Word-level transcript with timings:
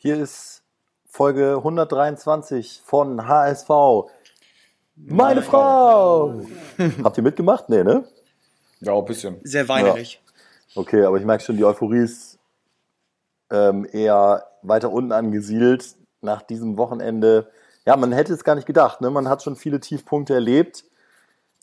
Hier 0.00 0.16
ist 0.16 0.62
Folge 1.06 1.56
123 1.56 2.82
von 2.84 3.26
HSV. 3.26 3.68
Meine 4.94 5.42
Frau! 5.42 6.40
Habt 7.02 7.16
ihr 7.16 7.24
mitgemacht? 7.24 7.68
Nee, 7.68 7.82
ne? 7.82 8.04
Ja, 8.78 8.96
ein 8.96 9.04
bisschen. 9.04 9.40
Sehr 9.42 9.68
weinerig. 9.68 10.22
Okay, 10.76 11.02
aber 11.02 11.16
ich 11.16 11.24
merke 11.24 11.42
schon, 11.42 11.56
die 11.56 11.64
Euphorie 11.64 12.04
ist 12.04 12.38
ähm, 13.50 13.88
eher 13.90 14.46
weiter 14.62 14.92
unten 14.92 15.10
angesiedelt 15.10 15.96
nach 16.20 16.42
diesem 16.42 16.78
Wochenende. 16.78 17.50
Ja, 17.84 17.96
man 17.96 18.12
hätte 18.12 18.32
es 18.32 18.44
gar 18.44 18.54
nicht 18.54 18.66
gedacht. 18.66 19.00
Ne? 19.00 19.10
Man 19.10 19.28
hat 19.28 19.42
schon 19.42 19.56
viele 19.56 19.80
Tiefpunkte 19.80 20.32
erlebt. 20.32 20.84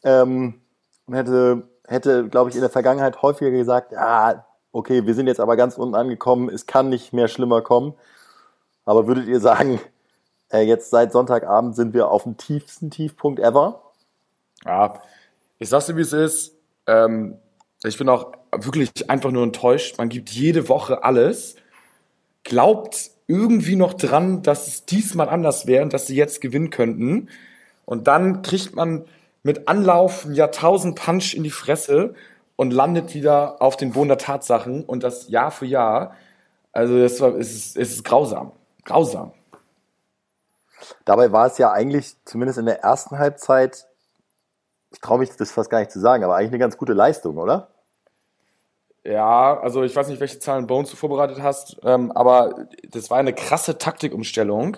Ähm, 0.03 0.59
man 1.07 1.19
hätte, 1.19 1.69
hätte 1.87 2.27
glaube 2.27 2.49
ich, 2.49 2.57
in 2.57 2.61
der 2.61 2.69
Vergangenheit 2.69 3.21
häufiger 3.21 3.51
gesagt, 3.51 3.93
ja, 3.93 4.45
okay, 4.73 5.05
wir 5.05 5.13
sind 5.13 5.27
jetzt 5.27 5.39
aber 5.39 5.55
ganz 5.55 5.77
unten 5.77 5.95
angekommen, 5.95 6.49
es 6.49 6.65
kann 6.65 6.89
nicht 6.89 7.13
mehr 7.13 7.29
schlimmer 7.29 7.61
kommen. 7.61 7.93
Aber 8.85 9.07
würdet 9.07 9.27
ihr 9.27 9.39
sagen, 9.39 9.79
äh, 10.51 10.61
jetzt 10.61 10.89
seit 10.89 11.11
Sonntagabend 11.11 11.75
sind 11.75 11.93
wir 11.93 12.09
auf 12.09 12.23
dem 12.23 12.37
tiefsten 12.37 12.91
Tiefpunkt 12.91 13.39
ever? 13.39 13.81
Ja, 14.63 15.01
ich 15.59 15.69
sag's 15.69 15.87
dir, 15.87 15.97
wie 15.97 16.01
es 16.01 16.13
ist. 16.13 16.55
Ähm, 16.87 17.37
ich 17.83 17.97
bin 17.97 18.09
auch 18.09 18.33
wirklich 18.51 19.09
einfach 19.09 19.31
nur 19.31 19.43
enttäuscht. 19.43 19.97
Man 19.97 20.09
gibt 20.09 20.29
jede 20.29 20.69
Woche 20.69 21.03
alles, 21.03 21.55
glaubt 22.43 23.11
irgendwie 23.27 23.75
noch 23.75 23.93
dran, 23.93 24.43
dass 24.43 24.67
es 24.67 24.85
diesmal 24.85 25.29
anders 25.29 25.67
wäre 25.67 25.83
und 25.83 25.93
dass 25.93 26.07
sie 26.07 26.15
jetzt 26.15 26.41
gewinnen 26.41 26.69
könnten. 26.69 27.29
Und 27.85 28.07
dann 28.07 28.41
kriegt 28.41 28.75
man 28.75 29.05
mit 29.43 29.67
Anlauf 29.67 30.25
ein 30.25 30.33
Jahrtausend 30.33 30.95
Punch 30.95 31.33
in 31.35 31.43
die 31.43 31.51
Fresse 31.51 32.15
und 32.55 32.71
landet 32.71 33.13
wieder 33.13 33.61
auf 33.61 33.77
den 33.77 33.91
Boden 33.91 34.09
der 34.09 34.17
Tatsachen 34.17 34.83
und 34.83 35.03
das 35.03 35.29
Jahr 35.29 35.51
für 35.51 35.65
Jahr. 35.65 36.15
Also 36.71 36.97
es, 36.97 37.19
war, 37.21 37.35
es, 37.35 37.53
ist, 37.53 37.77
es 37.77 37.91
ist 37.91 38.03
grausam. 38.03 38.51
Grausam. 38.85 39.33
Dabei 41.03 41.31
war 41.31 41.47
es 41.47 41.57
ja 41.57 41.71
eigentlich, 41.71 42.15
zumindest 42.25 42.59
in 42.59 42.65
der 42.65 42.81
ersten 42.81 43.17
Halbzeit, 43.17 43.87
ich 44.91 44.99
traue 44.99 45.19
mich 45.19 45.31
das 45.35 45.51
fast 45.51 45.69
gar 45.69 45.79
nicht 45.79 45.91
zu 45.91 45.99
sagen, 45.99 46.23
aber 46.23 46.35
eigentlich 46.35 46.51
eine 46.51 46.59
ganz 46.59 46.77
gute 46.77 46.93
Leistung, 46.93 47.37
oder? 47.37 47.69
Ja, 49.03 49.59
also 49.59 49.83
ich 49.83 49.95
weiß 49.95 50.07
nicht, 50.07 50.19
welche 50.19 50.39
Zahlen 50.39 50.65
Bones 50.65 50.89
du 50.89 50.95
vorbereitet 50.95 51.39
hast, 51.39 51.77
ähm, 51.83 52.11
aber 52.11 52.67
das 52.89 53.11
war 53.11 53.19
eine 53.19 53.33
krasse 53.33 53.77
Taktikumstellung, 53.77 54.77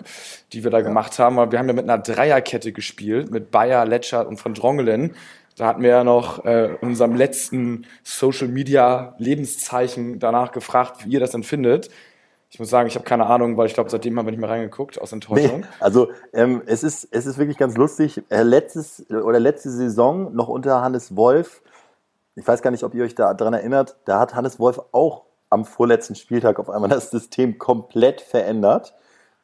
die 0.52 0.64
wir 0.64 0.70
da 0.70 0.78
ja. 0.78 0.84
gemacht 0.84 1.18
haben. 1.18 1.36
Wir 1.50 1.58
haben 1.58 1.68
ja 1.68 1.72
mit 1.72 1.88
einer 1.88 1.96
Dreierkette 1.96 2.72
gespielt, 2.72 3.30
mit 3.30 3.50
Bayer, 3.50 3.86
Letschert 3.86 4.28
und 4.28 4.38
von 4.38 4.52
Drongelen. 4.52 5.16
Da 5.56 5.66
hatten 5.66 5.82
wir 5.82 5.90
ja 5.90 6.04
noch 6.04 6.44
äh, 6.44 6.74
in 6.74 6.88
unserem 6.88 7.14
letzten 7.14 7.86
Social 8.02 8.48
Media 8.48 9.14
Lebenszeichen 9.16 10.18
danach 10.18 10.52
gefragt, 10.52 11.06
wie 11.06 11.12
ihr 11.12 11.20
das 11.20 11.30
denn 11.30 11.42
findet. 11.42 11.88
Ich 12.50 12.58
muss 12.58 12.70
sagen, 12.70 12.88
ich 12.88 12.94
habe 12.94 13.04
keine 13.04 13.26
Ahnung, 13.26 13.56
weil 13.56 13.66
ich 13.66 13.74
glaube, 13.74 13.90
seitdem 13.90 14.18
haben 14.18 14.26
wir 14.26 14.30
nicht 14.30 14.40
mehr 14.40 14.48
reingeguckt, 14.48 15.00
aus 15.00 15.12
Enttäuschung. 15.12 15.60
Nee, 15.60 15.66
also 15.80 16.08
ähm, 16.32 16.62
es, 16.64 16.82
ist, 16.82 17.08
es 17.10 17.26
ist 17.26 17.36
wirklich 17.36 17.58
ganz 17.58 17.76
lustig. 17.76 18.22
Äh, 18.30 18.42
letztes 18.42 19.08
oder 19.10 19.38
letzte 19.38 19.70
Saison 19.70 20.34
noch 20.34 20.48
unter 20.48 20.80
Hannes 20.80 21.14
Wolf, 21.14 21.62
ich 22.38 22.46
weiß 22.46 22.62
gar 22.62 22.70
nicht, 22.70 22.84
ob 22.84 22.94
ihr 22.94 23.04
euch 23.04 23.14
da 23.14 23.34
dran 23.34 23.52
erinnert, 23.52 23.96
da 24.04 24.20
hat 24.20 24.34
Hannes 24.34 24.58
Wolf 24.58 24.80
auch 24.92 25.24
am 25.50 25.64
vorletzten 25.64 26.14
Spieltag 26.14 26.58
auf 26.58 26.70
einmal 26.70 26.88
das 26.90 27.10
System 27.10 27.58
komplett 27.58 28.20
verändert. 28.20 28.94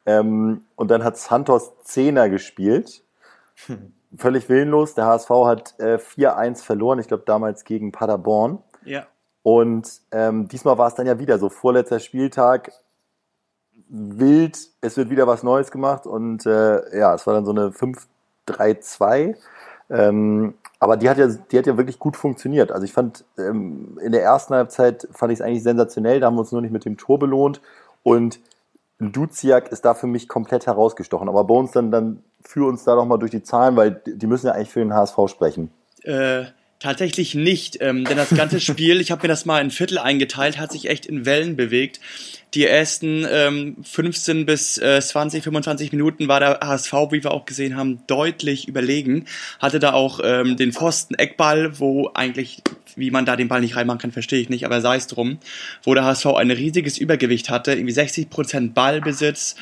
Ähm, 0.05 0.65
und 0.75 0.91
dann 0.91 1.03
hat 1.03 1.17
Santos 1.17 1.73
Zehner 1.83 2.29
gespielt. 2.29 3.03
Hm. 3.65 3.93
Völlig 4.17 4.49
willenlos. 4.49 4.93
Der 4.93 5.05
HSV 5.05 5.29
hat 5.29 5.75
äh, 5.79 5.97
4-1 5.97 6.63
verloren, 6.63 6.99
ich 6.99 7.07
glaube 7.07 7.23
damals 7.25 7.65
gegen 7.65 7.91
Paderborn. 7.91 8.59
Ja. 8.85 9.07
Und 9.43 10.01
ähm, 10.11 10.47
diesmal 10.47 10.77
war 10.77 10.87
es 10.87 10.95
dann 10.95 11.07
ja 11.07 11.19
wieder 11.19 11.37
so, 11.37 11.49
vorletzter 11.49 11.99
Spieltag, 11.99 12.71
wild, 13.89 14.57
es 14.81 14.97
wird 14.97 15.09
wieder 15.09 15.27
was 15.27 15.43
Neues 15.43 15.71
gemacht 15.71 16.05
und 16.05 16.45
äh, 16.45 16.97
ja, 16.97 17.13
es 17.13 17.25
war 17.27 17.33
dann 17.33 17.45
so 17.45 17.51
eine 17.51 17.71
5-3-2. 18.47 19.35
Ähm, 19.89 20.55
aber 20.79 20.97
die 20.97 21.09
hat 21.09 21.17
ja, 21.17 21.27
die 21.27 21.57
hat 21.57 21.67
ja 21.67 21.77
wirklich 21.77 21.99
gut 21.99 22.17
funktioniert. 22.17 22.71
Also 22.71 22.85
ich 22.85 22.93
fand 22.93 23.23
ähm, 23.37 23.99
in 24.01 24.11
der 24.11 24.23
ersten 24.23 24.53
Halbzeit 24.55 25.07
fand 25.11 25.31
ich 25.31 25.39
es 25.39 25.45
eigentlich 25.45 25.63
sensationell. 25.63 26.19
Da 26.19 26.27
haben 26.27 26.35
wir 26.35 26.41
uns 26.41 26.51
nur 26.51 26.61
nicht 26.61 26.71
mit 26.71 26.85
dem 26.85 26.97
Tor 26.97 27.19
belohnt 27.19 27.61
und 28.03 28.39
Duziak 28.99 29.69
ist 29.69 29.83
da 29.83 29.93
für 29.93 30.07
mich 30.07 30.27
komplett 30.27 30.67
herausgestochen. 30.67 31.29
Aber 31.29 31.43
Bones 31.43 31.71
dann 31.71 31.91
dann 31.91 32.23
führ 32.43 32.67
uns 32.67 32.83
da 32.83 32.95
doch 32.95 33.05
mal 33.05 33.17
durch 33.17 33.31
die 33.31 33.43
Zahlen, 33.43 33.75
weil 33.75 34.01
die 34.05 34.27
müssen 34.27 34.47
ja 34.47 34.53
eigentlich 34.53 34.69
für 34.69 34.79
den 34.79 34.93
HSV 34.93 35.17
sprechen. 35.27 35.71
Äh, 36.03 36.45
tatsächlich 36.79 37.35
nicht, 37.35 37.81
ähm, 37.81 38.05
denn 38.05 38.17
das 38.17 38.29
ganze 38.29 38.59
Spiel, 38.61 39.01
ich 39.01 39.11
habe 39.11 39.23
mir 39.23 39.27
das 39.27 39.45
mal 39.45 39.61
in 39.61 39.71
Viertel 39.71 39.97
eingeteilt, 39.97 40.59
hat 40.59 40.71
sich 40.71 40.89
echt 40.89 41.05
in 41.05 41.25
Wellen 41.25 41.55
bewegt 41.55 41.99
die 42.53 42.65
ersten 42.65 43.25
ähm, 43.29 43.75
15 43.83 44.45
bis 44.45 44.77
äh, 44.77 45.01
20, 45.01 45.43
25 45.43 45.91
Minuten 45.91 46.27
war 46.29 46.39
der 46.39 46.59
HSV, 46.61 46.93
wie 47.11 47.23
wir 47.23 47.31
auch 47.31 47.45
gesehen 47.45 47.75
haben, 47.75 47.99
deutlich 48.07 48.67
überlegen. 48.67 49.25
Hatte 49.59 49.79
da 49.79 49.93
auch 49.93 50.21
ähm, 50.23 50.55
den 50.55 50.71
Pfosten 50.71 51.15
Eckball, 51.15 51.79
wo 51.79 52.11
eigentlich, 52.13 52.61
wie 52.95 53.11
man 53.11 53.25
da 53.25 53.35
den 53.35 53.49
Ball 53.49 53.59
nicht 53.59 53.75
reinmachen 53.75 53.99
kann, 53.99 54.11
verstehe 54.13 54.39
ich 54.39 54.49
nicht, 54.49 54.65
aber 54.65 54.79
sei 54.79 54.95
es 54.95 55.07
drum, 55.07 55.39
wo 55.83 55.93
der 55.93 56.05
HSV 56.05 56.27
ein 56.27 56.49
riesiges 56.49 56.97
Übergewicht 56.97 57.49
hatte, 57.49 57.73
irgendwie 57.73 57.93
60 57.93 58.29
Prozent 58.29 58.73
Ballbesitz 58.73 59.55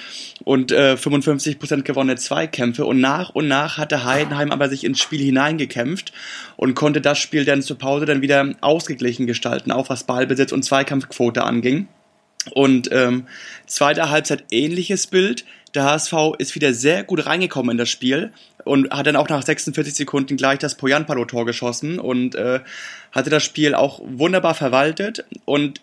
und 0.43 0.71
äh, 0.71 0.95
55 0.95 1.57
Prozent 1.57 1.85
gewonnene 1.85 2.17
Zweikämpfe 2.17 2.85
und 2.85 3.01
nach 3.01 3.31
und 3.31 3.47
nach 3.47 3.77
hatte 3.77 4.03
Heidenheim 4.03 4.51
aber 4.51 4.69
sich 4.69 4.83
ins 4.83 4.99
Spiel 4.99 5.21
hineingekämpft 5.21 6.13
und 6.57 6.75
konnte 6.75 7.01
das 7.01 7.17
Spiel 7.17 7.43
dann 7.45 7.63
zur 7.63 7.79
Pause 7.79 8.05
dann 8.05 8.21
wieder 8.21 8.53
ausgeglichen 8.61 9.25
gestalten, 9.25 9.71
auch 9.71 9.89
was 9.89 10.03
Ballbesitz 10.03 10.51
und 10.51 10.63
Zweikampfquote 10.63 11.43
anging. 11.43 11.87
Und 12.51 12.89
ähm, 12.91 13.27
zweite 13.67 14.09
Halbzeit 14.09 14.45
ähnliches 14.51 15.07
Bild. 15.07 15.45
Der 15.73 15.85
HSV 15.85 16.13
ist 16.37 16.55
wieder 16.55 16.73
sehr 16.73 17.03
gut 17.03 17.25
reingekommen 17.25 17.71
in 17.71 17.77
das 17.77 17.89
Spiel 17.89 18.31
und 18.63 18.91
hat 18.91 19.07
dann 19.07 19.15
auch 19.15 19.29
nach 19.29 19.41
46 19.41 19.95
Sekunden 19.95 20.37
gleich 20.37 20.59
das 20.59 20.75
Poyanpalo-Tor 20.75 21.45
geschossen 21.45 21.99
und 21.99 22.35
äh, 22.35 22.59
hatte 23.11 23.29
das 23.29 23.43
Spiel 23.43 23.73
auch 23.73 24.01
wunderbar 24.03 24.53
verwaltet. 24.53 25.25
Und 25.45 25.81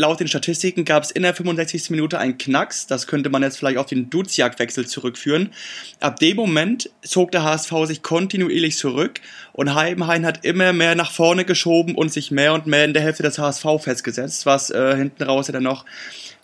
laut 0.00 0.18
den 0.18 0.28
Statistiken 0.28 0.84
gab 0.84 1.02
es 1.02 1.10
in 1.10 1.22
der 1.22 1.34
65. 1.34 1.90
Minute 1.90 2.18
einen 2.18 2.38
Knacks. 2.38 2.86
Das 2.86 3.06
könnte 3.06 3.28
man 3.28 3.42
jetzt 3.42 3.58
vielleicht 3.58 3.78
auf 3.78 3.86
den 3.86 4.08
Duziak-Wechsel 4.10 4.86
zurückführen. 4.86 5.52
Ab 6.00 6.18
dem 6.18 6.36
Moment 6.36 6.90
zog 7.02 7.30
der 7.30 7.44
HSV 7.44 7.72
sich 7.84 8.02
kontinuierlich 8.02 8.76
zurück 8.78 9.20
und 9.52 9.74
Heidenheim 9.74 10.24
hat 10.24 10.44
immer 10.44 10.72
mehr 10.72 10.94
nach 10.94 11.12
vorne 11.12 11.44
geschoben 11.44 11.94
und 11.94 12.12
sich 12.12 12.30
mehr 12.30 12.54
und 12.54 12.66
mehr 12.66 12.86
in 12.86 12.94
der 12.94 13.02
Hälfte 13.02 13.22
des 13.22 13.38
HSV 13.38 13.66
festgesetzt, 13.78 14.46
was 14.46 14.70
äh, 14.70 14.96
hinten 14.96 15.22
raus 15.22 15.48
ja 15.48 15.52
dann 15.52 15.62
noch, 15.62 15.84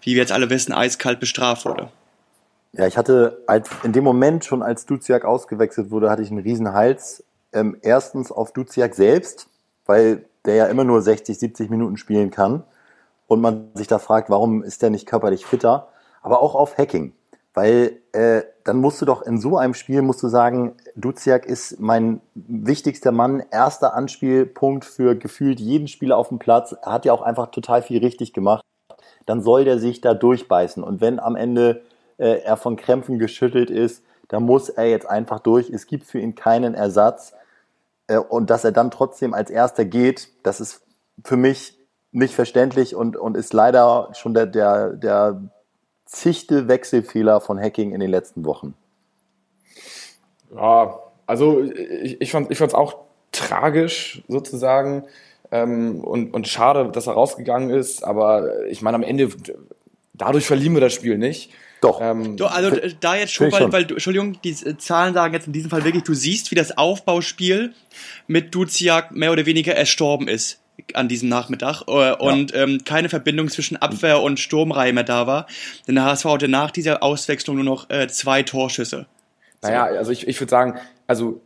wie 0.03 0.13
wir 0.13 0.21
jetzt 0.21 0.33
alle 0.33 0.51
wissen, 0.51 0.73
eiskalt 0.73 1.19
bestraft 1.19 1.65
wurde. 1.65 1.89
Ja, 2.73 2.87
ich 2.87 2.99
hatte 2.99 3.43
als, 3.47 3.71
in 3.85 3.93
dem 3.95 4.05
Moment 4.05 4.45
schon, 4.45 4.63
als 4.63 4.85
Duziak 4.85 5.25
ausgewechselt 5.25 5.91
wurde, 5.91 6.11
hatte 6.11 6.23
ich 6.23 6.31
einen 6.31 6.41
riesen 6.41 6.75
Hals. 6.75 7.25
Ähm, 7.55 7.79
erstens 7.81 8.31
auf 8.31 8.53
Duziak 8.53 8.95
selbst, 8.95 9.49
weil 9.87 10.27
der 10.45 10.57
ja 10.57 10.67
immer 10.67 10.85
nur 10.85 11.01
60, 11.01 11.39
70 11.39 11.71
Minuten 11.71 11.97
spielen 11.97 12.31
kann 12.31 12.63
und 13.27 13.41
man 13.41 13.71
sich 13.75 13.87
da 13.87 13.99
fragt, 13.99 14.31
warum 14.31 14.63
ist 14.63 14.83
der 14.83 14.91
nicht 14.91 15.07
körperlich 15.07 15.47
fitter, 15.47 15.89
aber 16.23 16.41
auch 16.43 16.55
auf 16.55 16.79
Hacking. 16.79 17.13
Weil 17.55 17.99
äh, 18.13 18.43
dann 18.65 18.79
musst 18.79 19.01
du 19.01 19.07
doch 19.07 19.23
in 19.23 19.41
so 19.41 19.57
einem 19.57 19.73
Spiel 19.73 20.03
musst 20.03 20.23
du 20.23 20.29
sagen, 20.29 20.75
Duziak 20.95 21.47
ist 21.47 21.81
mein 21.81 22.21
wichtigster 22.35 23.13
Mann, 23.13 23.43
erster 23.51 23.95
Anspielpunkt 23.95 24.85
für 24.85 25.17
gefühlt 25.17 25.59
jeden 25.59 25.89
Spieler 25.89 26.19
auf 26.19 26.29
dem 26.29 26.39
Platz. 26.39 26.73
Er 26.83 26.93
hat 26.93 27.05
ja 27.07 27.13
auch 27.13 27.23
einfach 27.23 27.51
total 27.51 27.81
viel 27.81 27.99
richtig 28.01 28.33
gemacht. 28.35 28.63
Dann 29.25 29.41
soll 29.41 29.65
der 29.65 29.79
sich 29.79 30.01
da 30.03 30.13
durchbeißen. 30.13 30.83
Und 30.83 31.01
wenn 31.01 31.19
am 31.19 31.35
Ende 31.35 31.83
äh, 32.19 32.41
er 32.43 32.57
von 32.57 32.77
Krämpfen 32.77 33.19
geschüttelt 33.19 33.71
ist, 33.71 34.03
dann 34.29 34.43
muss 34.43 34.69
er 34.69 34.87
jetzt 34.87 35.09
einfach 35.09 35.41
durch. 35.41 35.71
Es 35.71 35.87
gibt 35.87 36.05
für 36.05 36.19
ihn 36.19 36.35
keinen 36.35 36.75
Ersatz. 36.75 37.33
Äh, 38.07 38.19
und 38.19 38.51
dass 38.51 38.65
er 38.65 38.73
dann 38.73 38.91
trotzdem 38.91 39.33
als 39.33 39.51
erster 39.51 39.85
geht, 39.85 40.29
das 40.43 40.61
ist 40.61 40.83
für 41.25 41.37
mich 41.37 41.76
nicht 42.17 42.35
verständlich 42.35 42.95
und, 42.95 43.17
und 43.17 43.37
ist 43.37 43.53
leider 43.53 44.09
schon 44.15 44.33
der, 44.33 44.47
der, 44.47 44.95
der 44.95 45.43
zichte 46.07 46.67
Wechselfehler 46.67 47.41
von 47.41 47.61
Hacking 47.61 47.93
in 47.93 48.01
den 48.01 48.11
letzten 48.11 48.45
Wochen. 48.45 48.75
Ja, 50.55 50.99
also 51.27 51.63
ich, 51.63 52.21
ich 52.21 52.31
fand 52.31 52.51
es 52.51 52.75
auch 52.75 52.97
tragisch 53.33 54.23
sozusagen 54.29 55.05
ähm, 55.53 56.01
und, 56.01 56.33
und 56.33 56.49
schade, 56.49 56.91
dass 56.91 57.07
er 57.07 57.13
rausgegangen 57.13 57.71
ist, 57.71 58.03
aber 58.03 58.67
ich 58.67 58.81
meine, 58.81 58.95
am 58.95 59.03
Ende, 59.03 59.29
dadurch 60.15 60.47
verlieren 60.47 60.73
wir 60.73 60.81
das 60.81 60.95
Spiel 60.95 61.19
nicht. 61.19 61.53
Doch. 61.83 62.01
Ähm, 62.01 62.39
du, 62.39 62.47
also 62.47 62.71
da 63.01 63.17
jetzt 63.17 63.35
schon, 63.35 63.53
weil, 63.53 63.61
schon. 63.61 63.73
weil 63.73 63.83
Entschuldigung, 63.83 64.41
die 64.43 64.55
Zahlen 64.79 65.13
sagen 65.13 65.35
jetzt 65.35 65.49
in 65.49 65.53
diesem 65.53 65.69
Fall 65.69 65.85
wirklich, 65.85 66.05
du 66.05 66.15
siehst, 66.15 66.51
wie 66.51 66.55
das 66.55 66.79
Aufbauspiel 66.79 67.75
mit 68.27 68.55
Duziak 68.55 69.11
mehr 69.11 69.33
oder 69.33 69.45
weniger 69.45 69.75
erstorben 69.75 70.29
ist 70.29 70.63
an 70.95 71.09
diesem 71.09 71.29
Nachmittag 71.29 71.83
äh, 71.89 72.15
und 72.15 72.53
ja. 72.53 72.63
ähm, 72.63 72.81
keine 72.85 73.09
Verbindung 73.09 73.49
zwischen 73.49 73.77
Abwehr 73.77 74.23
und 74.23 74.41
Sturmreihe 74.41 74.93
mehr 74.93 75.05
da 75.05 75.27
war. 75.27 75.47
Denn 75.87 75.95
der 75.97 76.05
HSV 76.05 76.25
hatte 76.25 76.49
nach 76.49 76.71
dieser 76.71 77.03
Auswechslung 77.03 77.57
nur 77.57 77.65
noch 77.65 77.91
äh, 77.91 78.09
zwei 78.09 78.43
Torschüsse. 78.43 79.07
Naja, 79.63 79.85
also 79.85 80.13
ich, 80.13 80.29
ich 80.29 80.41
würde 80.41 80.51
sagen, 80.51 80.79
also 81.07 81.41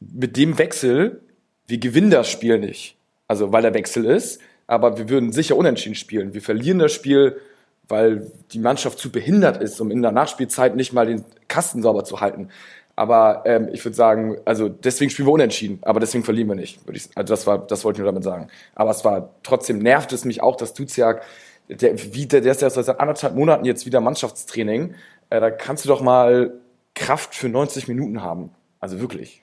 mit 0.00 0.36
dem 0.36 0.58
Wechsel, 0.58 1.20
wir 1.66 1.78
gewinnen 1.78 2.10
das 2.10 2.28
Spiel 2.28 2.58
nicht. 2.58 2.96
Also 3.26 3.52
weil 3.52 3.62
der 3.62 3.74
Wechsel 3.74 4.04
ist, 4.04 4.40
aber 4.66 4.98
wir 4.98 5.08
würden 5.08 5.32
sicher 5.32 5.56
unentschieden 5.56 5.94
spielen. 5.94 6.34
Wir 6.34 6.42
verlieren 6.42 6.78
das 6.78 6.92
Spiel 6.92 7.40
weil 7.88 8.30
die 8.52 8.58
Mannschaft 8.58 8.98
zu 8.98 9.10
behindert 9.10 9.62
ist, 9.62 9.80
um 9.80 9.90
in 9.90 10.02
der 10.02 10.12
Nachspielzeit 10.12 10.76
nicht 10.76 10.92
mal 10.92 11.06
den 11.06 11.24
Kasten 11.48 11.82
sauber 11.82 12.04
zu 12.04 12.20
halten. 12.20 12.48
Aber 12.96 13.42
ähm, 13.44 13.68
ich 13.72 13.84
würde 13.84 13.96
sagen, 13.96 14.36
also 14.44 14.68
deswegen 14.68 15.10
spielen 15.10 15.26
wir 15.26 15.32
unentschieden, 15.32 15.80
aber 15.82 15.98
deswegen 15.98 16.22
verlieren 16.22 16.48
wir 16.48 16.54
nicht. 16.54 16.78
Ich, 16.92 17.08
also 17.16 17.32
das 17.32 17.46
war, 17.46 17.58
das 17.58 17.84
wollte 17.84 17.96
ich 17.96 18.02
nur 18.04 18.12
damit 18.12 18.22
sagen. 18.22 18.48
Aber 18.74 18.90
es 18.90 19.04
war 19.04 19.30
trotzdem 19.42 19.80
nervt 19.80 20.12
es 20.12 20.24
mich 20.24 20.42
auch, 20.42 20.56
dass 20.56 20.74
Duziak, 20.74 21.22
der, 21.68 21.98
wie, 22.14 22.26
der, 22.26 22.40
der 22.40 22.52
ist 22.52 22.62
ja 22.62 22.70
seit 22.70 23.00
anderthalb 23.00 23.34
Monaten 23.34 23.64
jetzt 23.64 23.84
wieder 23.84 24.00
Mannschaftstraining. 24.00 24.94
Äh, 25.30 25.40
da 25.40 25.50
kannst 25.50 25.84
du 25.84 25.88
doch 25.88 26.02
mal 26.02 26.52
Kraft 26.94 27.34
für 27.34 27.48
90 27.48 27.88
Minuten 27.88 28.22
haben. 28.22 28.50
Also 28.78 29.00
wirklich. 29.00 29.42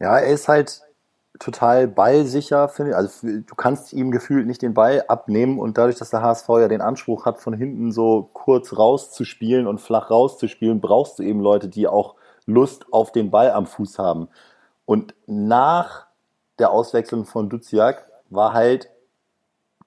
Ja, 0.00 0.18
er 0.18 0.32
ist 0.32 0.48
halt 0.48 0.80
total 1.38 1.86
ballsicher, 1.86 2.68
finde 2.68 2.92
ich. 2.92 2.96
Also 2.96 3.28
du 3.28 3.54
kannst 3.54 3.92
ihm 3.92 4.10
gefühlt 4.10 4.46
nicht 4.46 4.62
den 4.62 4.74
Ball 4.74 5.04
abnehmen 5.08 5.58
und 5.58 5.76
dadurch, 5.76 5.96
dass 5.96 6.10
der 6.10 6.22
HSV 6.22 6.48
ja 6.48 6.68
den 6.68 6.80
Anspruch 6.80 7.26
hat, 7.26 7.40
von 7.40 7.52
hinten 7.52 7.92
so 7.92 8.30
kurz 8.32 8.76
rauszuspielen 8.76 9.66
und 9.66 9.80
flach 9.80 10.10
rauszuspielen, 10.10 10.80
brauchst 10.80 11.18
du 11.18 11.22
eben 11.22 11.40
Leute, 11.40 11.68
die 11.68 11.86
auch 11.86 12.14
Lust 12.48 12.86
auf 12.92 13.12
den 13.12 13.30
Ball 13.30 13.50
am 13.50 13.66
Fuß 13.66 13.98
haben. 13.98 14.28
Und 14.86 15.14
nach 15.26 16.06
der 16.58 16.70
Auswechslung 16.70 17.26
von 17.26 17.48
Duziak 17.48 18.08
war 18.30 18.54
halt 18.54 18.88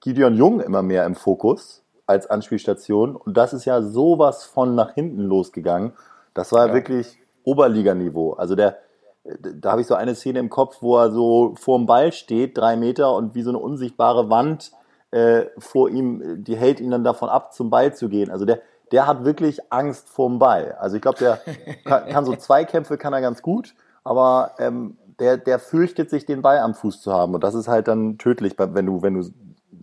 Gideon 0.00 0.34
Jung 0.34 0.60
immer 0.60 0.82
mehr 0.82 1.04
im 1.04 1.16
Fokus 1.16 1.82
als 2.06 2.28
Anspielstation. 2.28 3.16
Und 3.16 3.36
das 3.36 3.52
ist 3.52 3.64
ja 3.64 3.82
sowas 3.82 4.44
von 4.44 4.74
nach 4.74 4.94
hinten 4.94 5.22
losgegangen. 5.22 5.92
Das 6.34 6.52
war 6.52 6.68
ja. 6.68 6.74
wirklich 6.74 7.18
Oberliganiveau. 7.44 8.34
Also 8.34 8.54
der, 8.54 8.78
da 9.24 9.72
habe 9.72 9.80
ich 9.80 9.88
so 9.88 9.94
eine 9.94 10.14
Szene 10.14 10.38
im 10.38 10.48
Kopf, 10.48 10.78
wo 10.80 10.96
er 10.98 11.10
so 11.10 11.54
vor 11.58 11.78
dem 11.78 11.86
Ball 11.86 12.12
steht, 12.12 12.56
drei 12.56 12.76
Meter 12.76 13.14
und 13.14 13.34
wie 13.34 13.42
so 13.42 13.50
eine 13.50 13.58
unsichtbare 13.58 14.30
Wand 14.30 14.72
äh, 15.10 15.46
vor 15.58 15.90
ihm, 15.90 16.44
die 16.44 16.56
hält 16.56 16.80
ihn 16.80 16.92
dann 16.92 17.04
davon 17.04 17.28
ab, 17.28 17.52
zum 17.52 17.70
Ball 17.70 17.94
zu 17.94 18.08
gehen. 18.08 18.30
Also 18.30 18.44
der, 18.44 18.62
der 18.92 19.06
hat 19.06 19.24
wirklich 19.24 19.72
Angst 19.72 20.08
vorm 20.08 20.38
Ball. 20.38 20.76
Also 20.78 20.96
ich 20.96 21.02
glaube, 21.02 21.18
der 21.18 21.40
kann, 21.84 22.08
kann, 22.08 22.24
so 22.24 22.36
Zweikämpfe 22.36 22.98
kann 22.98 23.12
er 23.12 23.20
ganz 23.20 23.42
gut, 23.42 23.74
aber 24.04 24.52
ähm, 24.58 24.96
der, 25.18 25.36
der 25.36 25.58
fürchtet 25.58 26.10
sich, 26.10 26.26
den 26.26 26.42
Ball 26.42 26.58
am 26.58 26.74
Fuß 26.74 27.00
zu 27.00 27.12
haben. 27.12 27.34
Und 27.34 27.44
das 27.44 27.54
ist 27.54 27.68
halt 27.68 27.88
dann 27.88 28.18
tödlich, 28.18 28.54
wenn 28.58 28.86
du, 28.86 29.02
wenn 29.02 29.14
du 29.14 29.30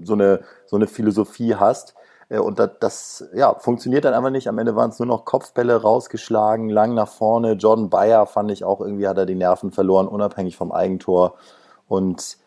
so 0.03 0.13
eine, 0.13 0.41
so 0.65 0.75
eine 0.75 0.88
Philosophie 0.88 1.56
hast. 1.56 1.95
Äh, 2.29 2.39
und 2.39 2.59
das, 2.59 2.71
das 2.79 3.29
ja, 3.33 3.53
funktioniert 3.56 4.06
dann 4.06 4.13
einfach 4.13 4.31
nicht. 4.31 4.47
Am 4.47 4.57
Ende 4.57 4.75
waren 4.75 4.89
es 4.89 5.00
nur 5.00 5.07
noch 5.07 5.25
Kopfbälle 5.25 5.81
rausgeschlagen, 5.81 6.69
lang 6.69 6.94
nach 6.94 7.07
vorne. 7.07 7.53
Jordan 7.53 7.89
Bayer 7.89 8.25
fand 8.25 8.51
ich 8.51 8.63
auch 8.63 8.81
irgendwie, 8.81 9.07
hat 9.07 9.17
er 9.17 9.25
die 9.25 9.35
Nerven 9.35 9.71
verloren, 9.71 10.07
unabhängig 10.07 10.57
vom 10.57 10.71
Eigentor. 10.71 11.35
Und 11.88 12.38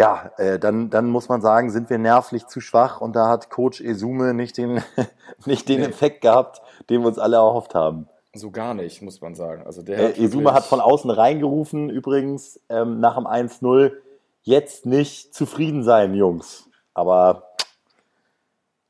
ja, 0.00 0.32
äh, 0.38 0.58
dann, 0.58 0.88
dann 0.88 1.10
muss 1.10 1.28
man 1.28 1.42
sagen, 1.42 1.70
sind 1.70 1.90
wir 1.90 1.98
nervlich 1.98 2.46
zu 2.46 2.62
schwach 2.62 3.02
und 3.02 3.14
da 3.14 3.28
hat 3.28 3.50
Coach 3.50 3.82
Esume 3.82 4.32
nicht 4.32 4.56
den, 4.56 4.82
nicht 5.44 5.68
den 5.68 5.80
nee. 5.80 5.86
Effekt 5.86 6.22
gehabt, 6.22 6.62
den 6.88 7.02
wir 7.02 7.08
uns 7.08 7.18
alle 7.18 7.36
erhofft 7.36 7.74
haben. 7.74 8.08
So 8.32 8.50
gar 8.50 8.72
nicht, 8.72 9.02
muss 9.02 9.20
man 9.20 9.34
sagen. 9.34 9.62
Also 9.66 9.82
der 9.82 10.16
äh, 10.16 10.24
Esume 10.24 10.54
hat 10.54 10.64
von 10.64 10.80
außen 10.80 11.10
reingerufen, 11.10 11.90
übrigens, 11.90 12.58
ähm, 12.70 12.98
nach 13.00 13.16
dem 13.16 13.26
1-0, 13.26 13.92
jetzt 14.40 14.86
nicht 14.86 15.34
zufrieden 15.34 15.82
sein, 15.82 16.14
Jungs. 16.14 16.66
Aber 16.94 17.50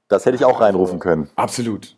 das 0.07 0.27
hätte 0.27 0.37
ich 0.37 0.45
auch 0.45 0.61
reinrufen 0.61 1.01
können. 1.01 1.29
Absolut. 1.35 1.97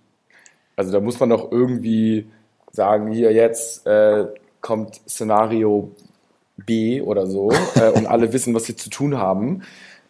Also 0.74 0.90
da 0.90 1.00
muss 1.00 1.20
man 1.20 1.28
doch 1.28 1.52
irgendwie 1.52 2.30
sagen, 2.70 3.12
hier 3.12 3.30
jetzt 3.34 3.86
äh, 3.86 4.28
kommt 4.62 5.02
Szenario 5.06 5.90
B 6.56 7.00
oder 7.00 7.26
so 7.26 7.50
äh, 7.74 7.90
und 7.90 8.06
alle 8.06 8.32
wissen, 8.32 8.54
was 8.54 8.64
sie 8.64 8.76
zu 8.76 8.90
tun 8.90 9.18
haben. 9.18 9.62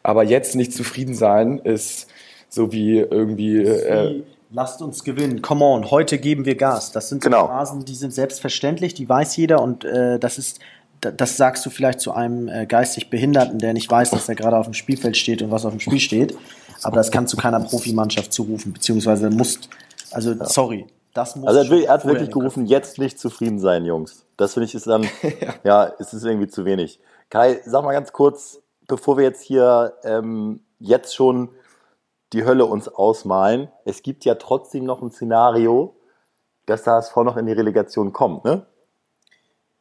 Aber 0.02 0.24
jetzt 0.24 0.56
nicht 0.56 0.72
zufrieden 0.72 1.14
sein 1.14 1.58
ist 1.58 2.08
so 2.48 2.72
wie 2.72 2.98
irgendwie. 2.98 3.62
Äh, 3.62 4.22
Lasst 4.54 4.82
uns 4.82 5.02
gewinnen. 5.02 5.40
Come 5.40 5.64
on, 5.64 5.90
heute 5.90 6.18
geben 6.18 6.44
wir 6.44 6.56
Gas. 6.56 6.92
Das 6.92 7.08
sind 7.08 7.22
so 7.22 7.30
genau. 7.30 7.46
Phrasen, 7.46 7.86
die 7.86 7.94
sind 7.94 8.12
selbstverständlich, 8.12 8.92
die 8.92 9.08
weiß 9.08 9.34
jeder 9.36 9.62
und 9.62 9.84
äh, 9.86 10.18
das 10.18 10.36
ist, 10.36 10.60
das 11.00 11.38
sagst 11.38 11.64
du 11.64 11.70
vielleicht 11.70 12.00
zu 12.00 12.12
einem 12.12 12.48
äh, 12.48 12.66
geistig 12.66 13.08
Behinderten, 13.08 13.58
der 13.58 13.72
nicht 13.72 13.90
weiß, 13.90 14.10
dass 14.10 14.28
er 14.28 14.34
gerade 14.34 14.58
auf 14.58 14.66
dem 14.66 14.74
Spielfeld 14.74 15.16
steht 15.16 15.40
und 15.40 15.50
was 15.50 15.64
auf 15.64 15.72
dem 15.72 15.80
Spiel 15.80 16.00
steht. 16.00 16.36
Aber 16.82 16.96
das 16.96 17.10
kannst 17.10 17.32
du 17.32 17.38
keiner 17.38 17.60
Profimannschaft 17.60 18.32
zurufen, 18.32 18.74
beziehungsweise 18.74 19.30
musst, 19.30 19.70
also 20.10 20.32
ja. 20.32 20.44
sorry, 20.44 20.86
das 21.14 21.36
muss. 21.36 21.48
Also 21.48 21.74
er 21.74 21.84
er 21.84 21.94
hat 21.94 22.04
wirklich 22.04 22.30
gerufen, 22.30 22.66
jetzt 22.66 22.98
nicht 22.98 23.18
zufrieden 23.18 23.58
sein, 23.58 23.86
Jungs. 23.86 24.26
Das 24.42 24.54
finde 24.54 24.66
ich 24.66 24.74
ist 24.74 24.86
dann, 24.86 25.02
ja. 25.40 25.54
ja, 25.64 25.92
es 25.98 26.12
ist 26.12 26.24
irgendwie 26.24 26.48
zu 26.48 26.64
wenig. 26.64 27.00
Kai, 27.30 27.60
sag 27.64 27.84
mal 27.84 27.92
ganz 27.92 28.12
kurz, 28.12 28.60
bevor 28.88 29.16
wir 29.16 29.24
jetzt 29.24 29.42
hier 29.42 29.94
ähm, 30.04 30.60
jetzt 30.78 31.14
schon 31.14 31.50
die 32.32 32.44
Hölle 32.44 32.66
uns 32.66 32.88
ausmalen, 32.88 33.68
es 33.84 34.02
gibt 34.02 34.24
ja 34.24 34.34
trotzdem 34.34 34.84
noch 34.84 35.02
ein 35.02 35.10
Szenario, 35.10 35.94
dass 36.66 36.82
der 36.82 36.94
HSV 36.94 37.16
noch 37.18 37.36
in 37.36 37.46
die 37.46 37.52
Relegation 37.52 38.12
kommt, 38.12 38.44
ne? 38.44 38.66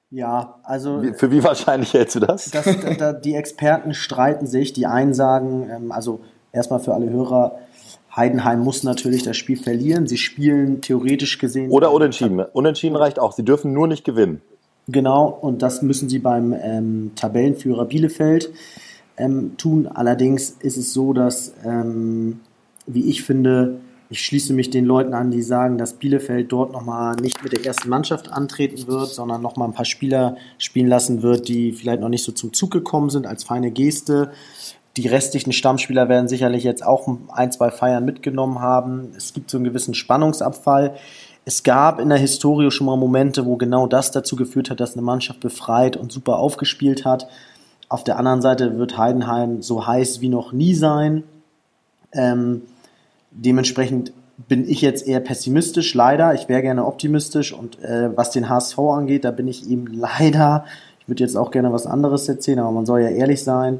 Ja, 0.09 0.59
also. 0.63 1.01
Für 1.15 1.31
wie 1.31 1.41
wahrscheinlich 1.41 1.93
hältst 1.93 2.15
du 2.15 2.19
das? 2.19 2.51
das 2.51 2.65
da, 2.97 3.13
die 3.13 3.33
Experten 3.33 3.93
streiten 3.93 4.45
sich. 4.45 4.73
Die 4.73 4.85
einen 4.85 5.13
sagen, 5.13 5.69
ähm, 5.69 5.91
also 5.93 6.19
erstmal 6.51 6.79
für 6.79 6.93
alle 6.93 7.09
Hörer, 7.09 7.59
Heidenheim 8.15 8.59
muss 8.59 8.83
natürlich 8.83 9.23
das 9.23 9.37
Spiel 9.37 9.57
verlieren. 9.57 10.07
Sie 10.07 10.17
spielen 10.17 10.81
theoretisch 10.81 11.37
gesehen. 11.37 11.71
Oder 11.71 11.93
unentschieden. 11.93 12.39
Unentschieden 12.39 12.95
reicht 12.95 13.19
auch. 13.19 13.31
Sie 13.31 13.45
dürfen 13.45 13.73
nur 13.73 13.87
nicht 13.87 14.03
gewinnen. 14.03 14.41
Genau, 14.87 15.27
und 15.27 15.61
das 15.61 15.81
müssen 15.81 16.09
sie 16.09 16.19
beim 16.19 16.53
ähm, 16.53 17.11
Tabellenführer 17.15 17.85
Bielefeld 17.85 18.51
ähm, 19.17 19.55
tun. 19.57 19.87
Allerdings 19.87 20.57
ist 20.59 20.77
es 20.77 20.91
so, 20.91 21.13
dass, 21.13 21.53
ähm, 21.63 22.41
wie 22.87 23.09
ich 23.09 23.23
finde, 23.23 23.79
ich 24.09 24.25
schließe 24.25 24.53
mich 24.53 24.69
den 24.69 24.83
Leuten 24.83 25.13
an, 25.13 25.31
die 25.31 25.41
sagen, 25.41 25.77
dass 25.77 25.93
Bielefeld 25.93 26.51
dort 26.51 26.73
nochmal 26.73 27.15
nicht 27.15 27.41
mit 27.43 27.53
der 27.53 27.65
ersten 27.65 27.87
Mannschaft 27.87 28.29
antreten 28.29 28.85
wird, 28.87 29.07
sondern 29.07 29.41
nochmal 29.41 29.69
ein 29.69 29.73
paar 29.73 29.85
Spieler 29.85 30.35
spielen 30.57 30.87
lassen 30.87 31.21
wird, 31.21 31.47
die 31.47 31.71
vielleicht 31.71 32.01
noch 32.01 32.09
nicht 32.09 32.25
so 32.25 32.33
zum 32.33 32.51
Zug 32.51 32.71
gekommen 32.71 33.09
sind, 33.09 33.25
als 33.25 33.45
feine 33.45 33.71
Geste. 33.71 34.31
Die 34.97 35.07
restlichen 35.07 35.53
Stammspieler 35.53 36.09
werden 36.09 36.27
sicherlich 36.27 36.63
jetzt 36.63 36.85
auch 36.85 37.07
ein, 37.33 37.51
zwei 37.51 37.71
Feiern 37.71 38.03
mitgenommen 38.03 38.59
haben. 38.59 39.13
Es 39.15 39.33
gibt 39.33 39.49
so 39.49 39.57
einen 39.57 39.63
gewissen 39.63 39.93
Spannungsabfall. 39.93 40.95
Es 41.45 41.63
gab 41.63 41.99
in 41.99 42.09
der 42.09 42.17
Historie 42.17 42.69
schon 42.71 42.87
mal 42.87 42.97
Momente, 42.97 43.45
wo 43.45 43.55
genau 43.55 43.87
das 43.87 44.11
dazu 44.11 44.35
geführt 44.35 44.69
hat, 44.69 44.79
dass 44.79 44.93
eine 44.93 45.01
Mannschaft 45.01 45.39
befreit 45.39 45.97
und 45.97 46.11
super 46.11 46.37
aufgespielt 46.37 47.05
hat. 47.05 47.27
Auf 47.87 48.03
der 48.03 48.17
anderen 48.17 48.41
Seite 48.41 48.77
wird 48.77 48.97
Heidenheim 48.97 49.61
so 49.61 49.87
heiß 49.87 50.21
wie 50.21 50.29
noch 50.29 50.51
nie 50.51 50.75
sein. 50.75 51.23
Ähm, 52.11 52.63
dementsprechend 53.31 54.13
bin 54.47 54.67
ich 54.69 54.81
jetzt 54.81 55.07
eher 55.07 55.19
pessimistisch, 55.19 55.93
leider. 55.93 56.33
Ich 56.33 56.49
wäre 56.49 56.61
gerne 56.61 56.85
optimistisch 56.85 57.53
und 57.53 57.81
äh, 57.81 58.15
was 58.15 58.31
den 58.31 58.49
HSV 58.49 58.77
angeht, 58.79 59.25
da 59.25 59.31
bin 59.31 59.47
ich 59.47 59.67
ihm 59.67 59.87
leider. 59.91 60.65
Ich 60.99 61.07
würde 61.07 61.23
jetzt 61.23 61.37
auch 61.37 61.51
gerne 61.51 61.71
was 61.71 61.87
anderes 61.87 62.27
erzählen, 62.27 62.59
aber 62.59 62.71
man 62.71 62.85
soll 62.85 63.01
ja 63.01 63.09
ehrlich 63.09 63.43
sein. 63.43 63.79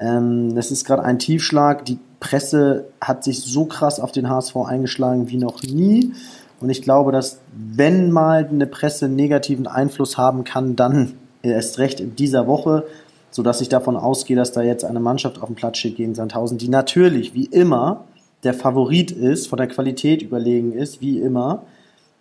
Ähm, 0.00 0.54
das 0.54 0.70
ist 0.70 0.84
gerade 0.84 1.04
ein 1.04 1.18
Tiefschlag. 1.18 1.84
Die 1.84 1.98
Presse 2.18 2.86
hat 3.00 3.22
sich 3.22 3.40
so 3.40 3.66
krass 3.66 4.00
auf 4.00 4.12
den 4.12 4.28
HSV 4.28 4.56
eingeschlagen 4.56 5.28
wie 5.28 5.36
noch 5.36 5.62
nie. 5.62 6.12
Und 6.60 6.70
ich 6.70 6.82
glaube, 6.82 7.12
dass 7.12 7.40
wenn 7.52 8.10
mal 8.10 8.46
eine 8.46 8.66
Presse 8.66 9.08
negativen 9.08 9.66
Einfluss 9.66 10.18
haben 10.18 10.44
kann, 10.44 10.76
dann 10.76 11.14
erst 11.42 11.78
recht 11.78 12.00
in 12.00 12.16
dieser 12.16 12.46
Woche, 12.46 12.84
sodass 13.30 13.60
ich 13.60 13.68
davon 13.68 13.96
ausgehe, 13.96 14.36
dass 14.36 14.52
da 14.52 14.62
jetzt 14.62 14.84
eine 14.84 15.00
Mannschaft 15.00 15.40
auf 15.40 15.46
dem 15.46 15.54
Platz 15.54 15.78
steht 15.78 15.96
gegen 15.96 16.14
Sandhausen, 16.14 16.58
die 16.58 16.68
natürlich, 16.68 17.32
wie 17.32 17.46
immer, 17.46 18.04
der 18.42 18.54
Favorit 18.54 19.10
ist, 19.10 19.48
von 19.48 19.58
der 19.58 19.68
Qualität 19.68 20.22
überlegen 20.22 20.72
ist, 20.72 21.00
wie 21.00 21.18
immer, 21.18 21.62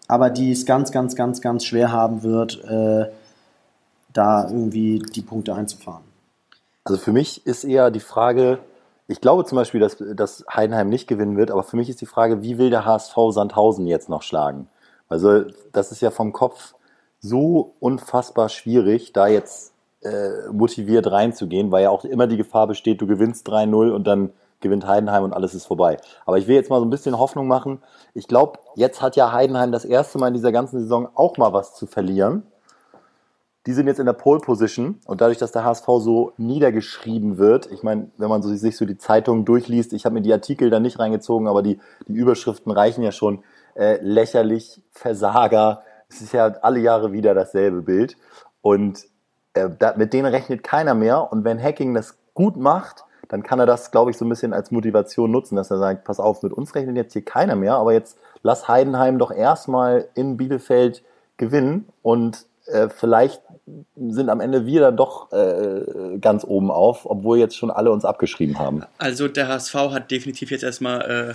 aber 0.08 0.30
die 0.30 0.52
es 0.52 0.66
ganz, 0.66 0.92
ganz, 0.92 1.16
ganz, 1.16 1.42
ganz 1.42 1.66
schwer 1.66 1.92
haben 1.92 2.24
wird, 2.24 2.64
äh, 2.66 3.08
da 4.14 4.48
irgendwie 4.48 5.00
die 5.00 5.22
Punkte 5.22 5.54
einzufahren. 5.54 6.09
Also 6.90 7.00
für 7.00 7.12
mich 7.12 7.46
ist 7.46 7.66
eher 7.66 7.92
die 7.92 8.00
Frage, 8.00 8.58
ich 9.08 9.22
glaube 9.22 9.46
zum 9.46 9.58
Beispiel, 9.58 9.80
dass, 9.80 9.98
dass 10.16 10.44
Heidenheim 10.52 10.90
nicht 10.90 11.08
gewinnen 11.08 11.38
wird, 11.38 11.52
aber 11.52 11.62
für 11.62 11.78
mich 11.78 11.88
ist 11.88 12.02
die 12.02 12.08
Frage, 12.08 12.42
wie 12.42 12.58
will 12.58 12.72
der 12.72 12.84
HSV 12.84 13.16
Sandhausen 13.30 13.86
jetzt 13.86 14.10
noch 14.10 14.24
schlagen? 14.24 14.68
Also 15.08 15.44
das 15.72 15.92
ist 15.92 16.02
ja 16.02 16.10
vom 16.10 16.34
Kopf 16.34 16.74
so 17.20 17.76
unfassbar 17.80 18.50
schwierig, 18.50 19.14
da 19.14 19.28
jetzt 19.28 19.72
äh, 20.02 20.50
motiviert 20.52 21.12
reinzugehen, 21.12 21.72
weil 21.72 21.84
ja 21.84 21.92
auch 21.92 22.06
immer 22.06 22.26
die 22.26 22.38
Gefahr 22.38 22.66
besteht, 22.66 23.02
du 23.02 23.06
gewinnst 23.06 23.48
3-0 23.48 23.92
und 23.92 24.08
dann 24.08 24.32
gewinnt 24.60 24.88
Heidenheim 24.88 25.24
und 25.24 25.34
alles 25.34 25.54
ist 25.54 25.68
vorbei. 25.68 25.98
Aber 26.26 26.40
ich 26.40 26.48
will 26.48 26.56
jetzt 26.56 26.72
mal 26.72 26.80
so 26.80 26.86
ein 26.86 26.90
bisschen 26.90 27.20
Hoffnung 27.20 27.48
machen. 27.48 27.84
Ich 28.16 28.28
glaube, 28.28 28.58
jetzt 28.74 29.00
hat 29.00 29.16
ja 29.16 29.32
Heidenheim 29.32 29.72
das 29.72 29.86
erste 29.86 30.18
Mal 30.18 30.30
in 30.30 30.34
dieser 30.34 30.52
ganzen 30.52 30.80
Saison 30.80 31.08
auch 31.14 31.38
mal 31.38 31.54
was 31.54 31.76
zu 31.76 31.86
verlieren. 31.86 32.48
Die 33.66 33.74
sind 33.74 33.88
jetzt 33.88 34.00
in 34.00 34.06
der 34.06 34.14
Pole 34.14 34.40
Position. 34.40 35.00
Und 35.06 35.22
dadurch, 35.22 35.38
dass 35.38 35.52
der 35.52 35.66
HSV 35.66 35.86
so 36.00 36.34
niedergeschrieben 36.38 37.38
wird, 37.38 37.70
ich 37.72 37.84
meine, 37.84 38.10
wenn 38.18 38.30
man 38.30 38.42
so, 38.42 38.54
sich 38.54 38.78
so 38.78 38.86
die 38.86 38.98
Zeitungen 38.98 39.46
durchliest, 39.46 39.94
ich 39.94 40.06
habe 40.06 40.14
mir 40.14 40.22
die 40.22 40.34
Artikel 40.34 40.70
da 40.70 40.80
nicht 40.80 41.00
reingezogen, 41.00 41.48
aber 41.48 41.62
die, 41.62 41.80
die 42.08 42.14
Überschriften 42.14 42.72
reichen 42.72 43.04
ja 43.04 43.12
schon, 43.12 43.44
äh, 43.76 44.00
lächerlich, 44.02 44.82
Versager, 44.92 45.84
es 46.10 46.22
ist 46.22 46.34
ja 46.34 46.48
alle 46.62 46.80
Jahre 46.80 47.12
wieder 47.12 47.34
dasselbe 47.34 47.82
Bild. 47.82 48.18
Und 48.62 49.06
äh, 49.54 49.70
da, 49.78 49.94
mit 49.96 50.14
denen 50.14 50.28
rechnet 50.28 50.64
keiner 50.64 50.96
mehr. 50.96 51.32
Und 51.32 51.44
wenn 51.44 51.62
Hacking 51.62 51.94
das 51.94 52.18
gut 52.34 52.58
macht, 52.58 53.06
dann 53.28 53.44
kann 53.44 53.60
er 53.60 53.66
das, 53.66 53.92
glaube 53.92 54.12
ich, 54.12 54.18
so 54.18 54.26
ein 54.26 54.30
bisschen 54.30 54.54
als 54.54 54.72
Motivation 54.72 55.30
nutzen, 55.32 55.56
dass 55.56 55.70
er 55.70 55.78
sagt, 55.78 56.04
pass 56.04 56.20
auf, 56.20 56.42
mit 56.42 56.52
uns 56.52 56.74
rechnet 56.74 56.96
jetzt 56.96 57.14
hier 57.14 57.24
keiner 57.24 57.56
mehr, 57.56 57.76
aber 57.76 57.94
jetzt 57.94 58.18
lass 58.42 58.68
Heidenheim 58.68 59.20
doch 59.20 59.32
erstmal 59.32 60.10
in 60.16 60.36
Bielefeld 60.36 61.04
gewinnen. 61.38 61.88
Und 62.02 62.48
äh, 62.66 62.90
vielleicht 62.90 63.42
sind 63.96 64.30
am 64.30 64.42
Ende 64.42 64.66
wir 64.66 64.82
dann 64.82 64.98
doch 64.98 65.32
äh, 65.32 66.18
ganz 66.20 66.44
oben 66.44 66.72
auf, 66.72 67.06
obwohl 67.06 67.38
jetzt 67.38 67.56
schon 67.56 67.72
alle 67.72 67.92
uns 67.92 68.06
abgeschrieben 68.06 68.60
haben. 68.60 68.84
Also 68.98 69.28
der 69.28 69.48
HSV 69.48 69.74
hat 69.74 70.12
definitiv 70.12 70.52
jetzt 70.52 70.64
erstmal 70.64 71.02
äh, 71.30 71.34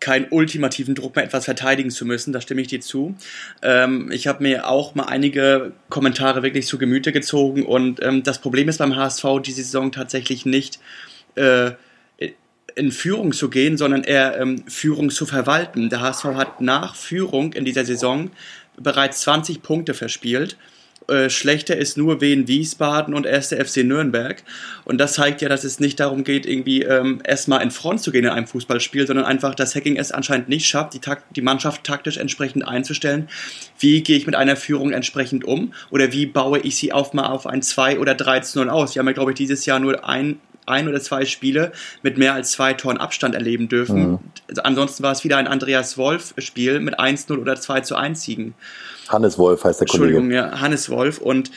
keinen 0.00 0.26
ultimativen 0.30 0.94
Druck 0.94 1.16
mehr, 1.16 1.24
etwas 1.24 1.46
verteidigen 1.46 1.90
zu 1.90 2.04
müssen. 2.04 2.32
Da 2.32 2.40
stimme 2.40 2.60
ich 2.60 2.68
dir 2.68 2.80
zu. 2.80 3.14
Ähm, 3.62 4.10
ich 4.12 4.26
habe 4.26 4.42
mir 4.42 4.68
auch 4.68 4.94
mal 4.94 5.04
einige 5.04 5.72
Kommentare 5.88 6.42
wirklich 6.42 6.66
zu 6.66 6.78
Gemüte 6.78 7.12
gezogen 7.12 7.64
und 7.64 8.02
ähm, 8.02 8.22
das 8.22 8.38
Problem 8.40 8.68
ist 8.68 8.78
beim 8.78 8.96
HSV 8.96 9.24
diese 9.44 9.62
Saison 9.62 9.92
tatsächlich 9.92 10.44
nicht 10.44 10.78
äh, 11.36 11.72
in 12.76 12.90
Führung 12.90 13.32
zu 13.32 13.50
gehen, 13.50 13.76
sondern 13.76 14.02
eher 14.02 14.38
ähm, 14.38 14.64
Führung 14.66 15.10
zu 15.10 15.26
verwalten. 15.26 15.88
Der 15.88 16.00
HSV 16.00 16.24
hat 16.24 16.60
nach 16.60 16.96
Führung 16.96 17.52
in 17.52 17.64
dieser 17.64 17.84
Saison 17.84 18.30
bereits 18.76 19.20
20 19.20 19.62
Punkte 19.62 19.94
verspielt 19.94 20.56
äh, 21.08 21.28
schlechter 21.28 21.76
ist 21.76 21.96
nur 21.96 22.20
Wien 22.20 22.48
Wiesbaden 22.48 23.14
und 23.14 23.26
1. 23.26 23.48
FC 23.48 23.78
Nürnberg. 23.84 24.42
Und 24.84 24.98
das 24.98 25.14
zeigt 25.14 25.42
ja, 25.42 25.48
dass 25.48 25.64
es 25.64 25.80
nicht 25.80 26.00
darum 26.00 26.24
geht, 26.24 26.46
irgendwie 26.46 26.82
ähm, 26.82 27.20
erstmal 27.24 27.62
in 27.62 27.70
Front 27.70 28.00
zu 28.00 28.10
gehen 28.10 28.24
in 28.24 28.30
einem 28.30 28.46
Fußballspiel, 28.46 29.06
sondern 29.06 29.26
einfach, 29.26 29.54
dass 29.54 29.74
Hacking 29.74 29.96
es 29.96 30.12
anscheinend 30.12 30.48
nicht 30.48 30.66
schafft, 30.66 30.94
die, 30.94 31.00
Takt, 31.00 31.24
die 31.36 31.42
Mannschaft 31.42 31.84
taktisch 31.84 32.16
entsprechend 32.16 32.66
einzustellen. 32.66 33.28
Wie 33.78 34.02
gehe 34.02 34.16
ich 34.16 34.26
mit 34.26 34.34
einer 34.34 34.56
Führung 34.56 34.92
entsprechend 34.92 35.44
um? 35.44 35.74
Oder 35.90 36.12
wie 36.12 36.26
baue 36.26 36.58
ich 36.60 36.76
sie 36.76 36.92
auf 36.92 37.12
mal 37.12 37.26
auf 37.26 37.46
ein 37.46 37.62
2 37.62 37.98
oder 37.98 38.14
3 38.14 38.40
zu 38.40 38.60
0 38.60 38.70
aus? 38.70 38.94
Wir 38.94 39.00
haben 39.00 39.06
ja, 39.06 39.12
glaube 39.12 39.32
ich, 39.32 39.36
dieses 39.36 39.66
Jahr 39.66 39.80
nur 39.80 40.08
ein 40.08 40.38
ein 40.66 40.88
oder 40.88 41.00
zwei 41.00 41.24
Spiele 41.24 41.72
mit 42.02 42.18
mehr 42.18 42.34
als 42.34 42.52
zwei 42.52 42.74
Toren 42.74 42.98
Abstand 42.98 43.34
erleben 43.34 43.68
dürfen. 43.68 44.12
Mhm. 44.12 44.18
Also 44.48 44.62
ansonsten 44.62 45.02
war 45.02 45.12
es 45.12 45.24
wieder 45.24 45.36
ein 45.36 45.46
Andreas 45.46 45.98
Wolf-Spiel 45.98 46.80
mit 46.80 46.98
1-0 46.98 47.38
oder 47.38 47.56
2 47.56 47.80
zu 47.80 47.96
1 47.96 48.22
Siegen. 48.22 48.54
Hannes 49.08 49.38
Wolf 49.38 49.64
heißt 49.64 49.80
der 49.80 49.86
Kollege. 49.86 50.16
Entschuldigung, 50.16 50.30
ja, 50.30 50.60
Hannes 50.60 50.88
Wolf. 50.88 51.18
Und 51.18 51.50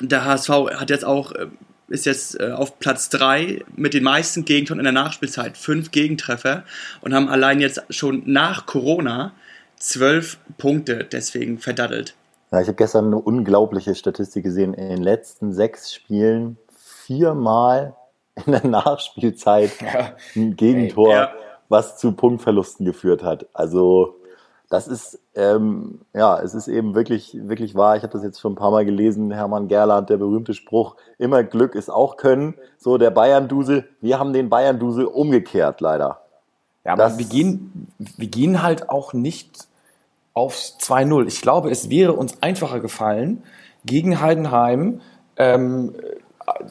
der 0.00 0.24
HSV 0.24 0.48
hat 0.48 0.90
jetzt 0.90 1.04
auch, 1.04 1.32
äh, 1.32 1.46
ist 1.88 2.06
jetzt 2.06 2.40
äh, 2.40 2.52
auf 2.52 2.78
Platz 2.78 3.08
3 3.10 3.64
mit 3.76 3.94
den 3.94 4.04
meisten 4.04 4.44
Gegentoren 4.44 4.78
in 4.78 4.84
der 4.84 4.92
Nachspielzeit. 4.92 5.56
Fünf 5.56 5.90
Gegentreffer 5.90 6.64
und 7.00 7.14
haben 7.14 7.28
allein 7.28 7.60
jetzt 7.60 7.82
schon 7.90 8.22
nach 8.26 8.66
Corona 8.66 9.32
zwölf 9.76 10.38
Punkte 10.58 11.04
deswegen 11.10 11.58
verdattelt. 11.58 12.14
Ja, 12.52 12.60
ich 12.60 12.66
habe 12.66 12.76
gestern 12.76 13.06
eine 13.06 13.16
unglaubliche 13.16 13.94
Statistik 13.94 14.44
gesehen. 14.44 14.74
In 14.74 14.88
den 14.88 15.02
letzten 15.02 15.52
sechs 15.52 15.94
Spielen 15.94 16.58
viermal 17.06 17.94
in 18.46 18.52
der 18.52 18.66
Nachspielzeit 18.66 19.80
ja. 19.80 20.12
ein 20.36 20.56
Gegentor, 20.56 21.12
ja. 21.12 21.30
was 21.68 21.98
zu 21.98 22.12
Punktverlusten 22.12 22.84
geführt 22.84 23.22
hat. 23.22 23.46
Also 23.52 24.16
das 24.70 24.86
ist, 24.86 25.18
ähm, 25.34 26.00
ja, 26.14 26.40
es 26.40 26.54
ist 26.54 26.68
eben 26.68 26.94
wirklich, 26.94 27.36
wirklich 27.42 27.74
wahr. 27.74 27.96
Ich 27.96 28.04
habe 28.04 28.12
das 28.12 28.22
jetzt 28.22 28.40
schon 28.40 28.52
ein 28.52 28.56
paar 28.56 28.70
Mal 28.70 28.84
gelesen, 28.84 29.32
Hermann 29.32 29.66
Gerland, 29.66 30.08
der 30.10 30.16
berühmte 30.16 30.54
Spruch, 30.54 30.94
immer 31.18 31.42
Glück 31.42 31.74
ist 31.74 31.90
auch 31.90 32.16
Können. 32.16 32.54
So 32.78 32.96
der 32.96 33.10
Bayern-Dusel, 33.10 33.88
wir 34.00 34.20
haben 34.20 34.32
den 34.32 34.48
Bayern-Dusel 34.48 35.06
umgekehrt, 35.06 35.80
leider. 35.80 36.20
Ja, 36.84 36.92
aber 36.92 37.02
das, 37.02 37.18
wir 37.18 37.26
gehen, 37.26 37.88
wir 37.98 38.28
gehen 38.28 38.62
halt 38.62 38.88
auch 38.88 39.12
nicht 39.12 39.66
aufs 40.34 40.78
2-0. 40.80 41.26
Ich 41.26 41.42
glaube, 41.42 41.70
es 41.70 41.90
wäre 41.90 42.12
uns 42.12 42.40
einfacher 42.40 42.78
gefallen, 42.78 43.42
gegen 43.84 44.20
Heidenheim 44.20 45.00
ähm, 45.36 45.94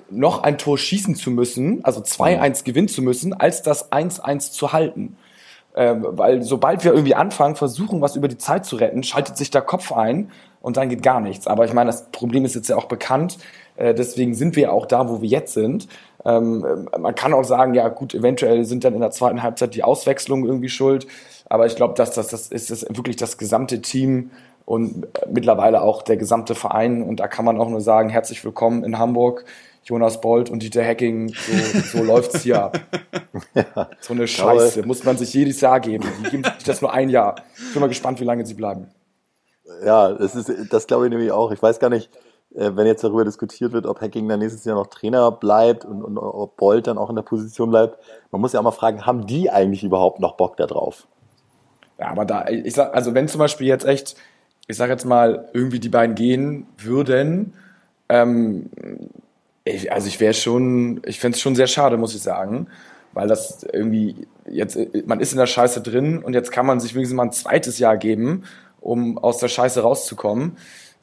noch 0.10 0.44
ein 0.44 0.58
Tor 0.58 0.78
schießen 0.78 1.16
zu 1.16 1.32
müssen, 1.32 1.84
also 1.84 2.02
2-1 2.02 2.64
gewinnen 2.64 2.88
zu 2.88 3.02
müssen, 3.02 3.34
als 3.34 3.62
das 3.62 3.92
1-1 3.92 4.52
zu 4.52 4.74
halten. 4.74 5.18
Ähm, 5.76 6.06
weil 6.10 6.42
sobald 6.42 6.84
wir 6.84 6.92
irgendwie 6.92 7.16
anfangen, 7.16 7.56
versuchen, 7.56 8.02
was 8.02 8.16
über 8.16 8.28
die 8.28 8.38
Zeit 8.38 8.66
zu 8.66 8.76
retten, 8.76 9.04
schaltet 9.04 9.38
sich 9.38 9.52
der 9.52 9.62
Kopf 9.62 9.92
ein 9.92 10.32
und 10.62 10.78
dann 10.78 10.90
geht 10.90 11.04
gar 11.04 11.20
nichts. 11.20 11.48
Aber 11.48 11.66
ich 11.66 11.74
meine, 11.74 11.90
das 11.90 12.10
Problem 12.12 12.44
ist 12.44 12.56
jetzt 12.56 12.70
ja 12.70 12.76
auch 12.76 12.86
bekannt. 12.86 13.38
Äh, 13.78 13.94
deswegen 13.94 14.34
sind 14.34 14.56
wir 14.56 14.74
auch 14.74 14.86
da, 14.86 15.10
wo 15.10 15.22
wir 15.22 15.30
jetzt 15.30 15.54
sind. 15.54 15.88
Ähm, 16.26 16.90
man 16.98 17.16
kann 17.16 17.34
auch 17.34 17.44
sagen, 17.44 17.74
ja 17.76 17.88
gut, 17.90 18.14
eventuell 18.14 18.66
sind 18.66 18.84
dann 18.84 18.94
in 18.94 19.00
der 19.00 19.12
zweiten 19.12 19.42
Halbzeit 19.42 19.76
die 19.76 19.84
Auswechslungen 19.84 20.46
irgendwie 20.46 20.70
schuld. 20.70 21.08
Aber 21.48 21.66
ich 21.66 21.76
glaube, 21.76 21.94
dass 21.94 22.12
das, 22.12 22.28
das 22.28 22.48
ist 22.48 22.72
das 22.72 22.86
wirklich 22.90 23.16
das 23.16 23.38
gesamte 23.38 23.82
Team 23.82 24.32
und 24.66 25.08
mittlerweile 25.32 25.82
auch 25.82 26.02
der 26.02 26.18
gesamte 26.18 26.56
Verein. 26.56 27.02
Und 27.02 27.20
da 27.20 27.28
kann 27.28 27.46
man 27.46 27.60
auch 27.60 27.70
nur 27.70 27.82
sagen, 27.82 28.10
herzlich 28.10 28.44
willkommen 28.44 28.84
in 28.84 29.00
Hamburg. 29.00 29.46
Jonas 29.84 30.22
Bolt 30.22 30.50
und 30.50 30.62
Dieter 30.62 30.84
Hacking, 30.84 31.30
so, 31.30 31.80
so 31.98 32.04
läuft's 32.04 32.42
hier 32.42 32.64
ab. 32.64 32.80
Ja. 33.54 33.90
So 34.02 34.14
eine 34.14 34.28
Scheiße, 34.28 34.86
muss 34.86 35.04
man 35.04 35.18
sich 35.18 35.34
jedes 35.34 35.62
Jahr 35.62 35.80
geben. 35.80 36.06
Die 36.20 36.30
geben 36.30 36.44
sich 36.44 36.64
das 36.64 36.82
nur 36.82 36.94
ein 36.94 37.10
Jahr. 37.10 37.36
Ich 37.56 37.74
bin 37.74 37.82
mal 37.82 37.88
gespannt, 37.88 38.20
wie 38.20 38.26
lange 38.26 38.46
sie 38.46 38.54
bleiben. 38.54 38.88
Ja, 39.84 40.12
das 40.14 40.36
ist, 40.36 40.52
das 40.72 40.88
glaube 40.88 41.06
ich 41.06 41.10
nämlich 41.12 41.32
auch. 41.32 41.52
Ich 41.52 41.62
weiß 41.62 41.80
gar 41.80 41.90
nicht, 41.90 42.10
äh, 42.56 42.72
wenn 42.76 42.88
jetzt 42.88 43.04
darüber 43.04 43.26
diskutiert 43.26 43.72
wird, 43.74 43.86
ob 43.86 44.02
Hacking 44.02 44.28
dann 44.28 44.40
nächstes 44.40 44.66
Jahr 44.66 44.76
noch 44.76 44.88
Trainer 44.88 45.32
bleibt 45.32 45.86
und, 45.86 46.04
und 46.04 46.18
ob 46.18 46.58
Bolt 46.58 46.88
dann 46.88 46.98
auch 46.98 47.10
in 47.10 47.16
der 47.16 47.24
Position 47.24 47.70
bleibt. 47.70 47.98
Man 48.32 48.42
muss 48.42 48.54
ja 48.54 48.60
auch 48.60 48.64
mal 48.64 48.72
fragen, 48.72 49.06
haben 49.06 49.28
die 49.28 49.50
eigentlich 49.50 49.84
überhaupt 49.84 50.20
noch 50.20 50.36
Bock 50.36 50.58
da 50.58 50.66
drauf? 50.66 51.08
Ja, 52.00 52.08
aber 52.08 52.26
da, 52.26 52.48
ich 52.48 52.74
sag, 52.74 52.96
also 52.96 53.14
wenn 53.14 53.28
zum 53.28 53.40
Beispiel 53.40 53.68
jetzt 53.68 53.86
echt, 53.86 54.16
ich 54.68 54.78
sag 54.78 54.90
jetzt 54.90 55.06
mal, 55.06 55.50
irgendwie 55.54 55.80
die 55.80 55.90
beiden 55.90 56.16
gehen 56.16 56.66
würden, 56.78 57.54
ähm, 58.08 58.70
ich, 59.70 59.92
also 59.92 60.08
ich 60.08 60.20
wäre 60.20 60.34
schon, 60.34 61.02
ich 61.06 61.20
fände 61.20 61.36
es 61.36 61.42
schon 61.42 61.56
sehr 61.56 61.68
schade, 61.68 61.98
muss 61.98 62.16
ich 62.16 62.22
sagen, 62.22 62.68
weil 63.14 63.28
das 63.28 63.66
irgendwie 63.72 64.28
jetzt, 64.50 64.78
man 65.06 65.20
ist 65.20 65.32
in 65.32 65.38
der 65.38 65.48
Scheiße 65.48 65.82
drin 65.82 66.20
und 66.20 66.34
jetzt 66.34 66.52
kann 66.52 66.66
man 66.66 66.80
sich 66.80 66.96
wenigstens 66.96 67.16
mal 67.16 67.24
ein 67.24 67.32
zweites 67.32 67.80
Jahr 67.80 67.98
geben, 67.98 68.44
um 68.82 69.18
aus 69.18 69.40
der 69.40 69.48
Scheiße 69.48 69.82
rauszukommen 69.82 70.58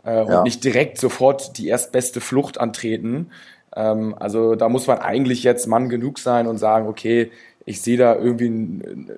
äh, 0.05 0.21
und 0.21 0.29
ja. 0.29 0.43
nicht 0.43 0.65
direkt 0.65 0.99
sofort 0.99 1.59
die 1.59 1.69
erstbeste 1.69 2.21
Flucht 2.21 2.59
antreten. 2.59 3.31
Ähm, 3.75 4.15
also 4.19 4.55
da 4.55 4.69
muss 4.69 4.87
man 4.87 4.99
eigentlich 4.99 5.43
jetzt 5.43 5.67
Mann 5.67 5.89
genug 5.89 6.19
sein 6.19 6.47
und 6.47 6.59
sagen, 6.59 6.89
okay, 6.89 7.31
ich 7.65 7.83
sehe 7.83 7.99
da 7.99 8.15
irgendwie 8.15 8.49
ein, 8.49 9.11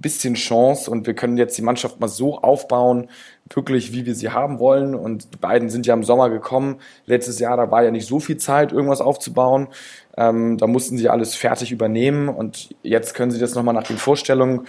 bisschen 0.00 0.34
Chance 0.34 0.90
und 0.90 1.06
wir 1.06 1.14
können 1.14 1.36
jetzt 1.36 1.58
die 1.58 1.62
Mannschaft 1.62 2.00
mal 2.00 2.08
so 2.08 2.38
aufbauen, 2.38 3.08
wirklich 3.54 3.92
wie 3.92 4.06
wir 4.06 4.14
sie 4.14 4.30
haben 4.30 4.58
wollen. 4.58 4.94
Und 4.94 5.34
die 5.34 5.38
beiden 5.38 5.70
sind 5.70 5.86
ja 5.86 5.94
im 5.94 6.04
Sommer 6.04 6.30
gekommen. 6.30 6.76
Letztes 7.06 7.38
Jahr, 7.38 7.56
da 7.56 7.70
war 7.70 7.82
ja 7.82 7.90
nicht 7.90 8.06
so 8.06 8.20
viel 8.20 8.36
Zeit, 8.36 8.72
irgendwas 8.72 9.00
aufzubauen. 9.00 9.68
Ähm, 10.16 10.58
da 10.58 10.66
mussten 10.66 10.98
sie 10.98 11.08
alles 11.08 11.34
fertig 11.34 11.72
übernehmen 11.72 12.28
und 12.28 12.74
jetzt 12.82 13.14
können 13.14 13.30
sie 13.30 13.38
das 13.38 13.54
nochmal 13.54 13.74
nach 13.74 13.84
den 13.84 13.98
Vorstellungen 13.98 14.66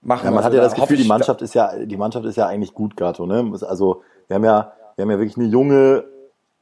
machen. 0.00 0.24
Ja, 0.24 0.30
man 0.30 0.38
also 0.38 0.46
hat 0.46 0.54
ja 0.54 0.62
das 0.62 0.74
Gefühl, 0.74 0.96
die 0.96 1.04
Mannschaft 1.04 1.42
ist 1.42 1.54
ja, 1.54 1.84
die 1.84 1.96
Mannschaft 1.96 2.24
ist 2.26 2.36
ja 2.36 2.46
eigentlich 2.46 2.72
gut 2.72 2.96
gerade, 2.96 3.26
ne? 3.26 3.52
Also 3.62 4.02
wir 4.28 4.36
haben 4.36 4.44
ja, 4.44 4.72
wir 4.96 5.02
haben 5.02 5.10
ja 5.10 5.18
wirklich 5.18 5.36
eine 5.36 5.46
junge, 5.46 6.04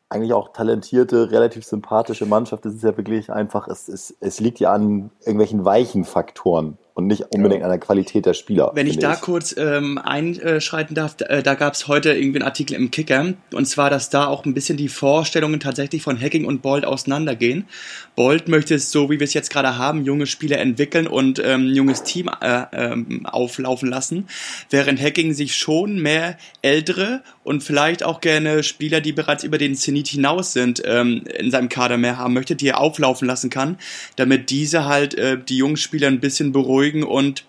eigentlich 0.09 0.33
auch 0.33 0.53
talentierte, 0.53 1.31
relativ 1.31 1.65
sympathische 1.65 2.27
Mannschaft. 2.27 2.65
Das 2.65 2.75
ist 2.75 2.83
ja 2.83 2.97
wirklich 2.97 3.31
einfach, 3.33 3.69
es, 3.69 3.89
es, 3.89 4.15
es 4.21 4.41
liegt 4.41 4.61
ja 4.61 4.73
an 4.73 5.11
irgendwelchen 5.21 5.65
weichen 5.65 6.05
Faktoren 6.05 6.79
und 6.95 7.09
nicht 7.09 7.25
unbedingt 7.31 7.61
ja. 7.61 7.67
an 7.67 7.71
der 7.71 7.81
Qualität 7.81 8.25
der 8.25 8.35
Spieler. 8.35 8.71
Wenn 8.75 8.87
ich 8.87 9.01
da 9.01 9.15
ich. 9.15 9.21
kurz 9.21 9.55
ähm, 9.59 9.99
einschreiten 9.99 10.95
darf, 10.95 11.17
da, 11.17 11.27
äh, 11.27 11.43
da 11.43 11.55
gab 11.55 11.75
es 11.75 11.89
heute 11.89 12.13
irgendwie 12.13 12.39
einen 12.39 12.47
Artikel 12.47 12.75
im 12.75 12.93
Kicker 12.93 13.35
und 13.53 13.67
zwar, 13.67 13.91
dass 13.91 14.11
da 14.11 14.27
auch 14.29 14.45
ein 14.45 14.55
bisschen 14.55 14.77
die 14.77 14.89
Vorstellungen 14.89 15.59
tatsächlich 15.59 16.03
von 16.03 16.21
Hacking 16.21 16.45
und 16.45 16.63
Bolt 16.63 16.85
auseinandergehen. 16.85 17.67
Bolt 18.15 18.49
möchte 18.49 18.77
es 18.77 18.93
so, 18.93 19.11
wie 19.11 19.19
wir 19.19 19.25
es 19.25 19.35
jetzt 19.35 19.51
gerade 19.51 19.77
haben, 19.77 20.05
junge 20.05 20.27
Spieler 20.27 20.59
entwickeln 20.59 21.09
und 21.09 21.43
ähm, 21.45 21.67
junges 21.67 22.05
Team 22.05 22.31
äh, 22.41 22.63
ähm, 22.73 23.27
auflaufen 23.27 23.89
lassen, 23.89 24.29
während 24.71 25.03
Hacking 25.03 25.33
sich 25.35 25.57
schon 25.57 25.99
mehr 26.01 26.39
ältere 26.63 27.23
und 27.43 27.65
vielleicht 27.65 28.05
auch 28.05 28.21
gerne 28.21 28.63
Spieler, 28.63 29.01
die 29.01 29.13
bereits 29.13 29.43
über 29.43 29.59
den 29.59 29.75
Zenit 29.75 30.07
hinaus 30.07 30.53
sind, 30.53 30.81
ähm, 30.85 31.25
in 31.39 31.51
seinem 31.51 31.69
Kader 31.69 31.97
mehr 31.97 32.19
haben 32.19 32.35
möchte, 32.35 32.55
die 32.55 32.69
er 32.69 32.79
auflaufen 32.79 33.27
lassen 33.27 33.51
kann, 33.51 33.79
damit 34.15 34.51
diese 34.51 34.85
halt 34.85 35.15
äh, 35.15 35.37
die 35.37 35.57
jungen 35.57 35.77
Spieler 35.77 36.07
ein 36.07 36.21
bisschen 36.21 36.53
beruhigen 36.53 36.84
beruhigen 36.85 37.03
und 37.03 37.45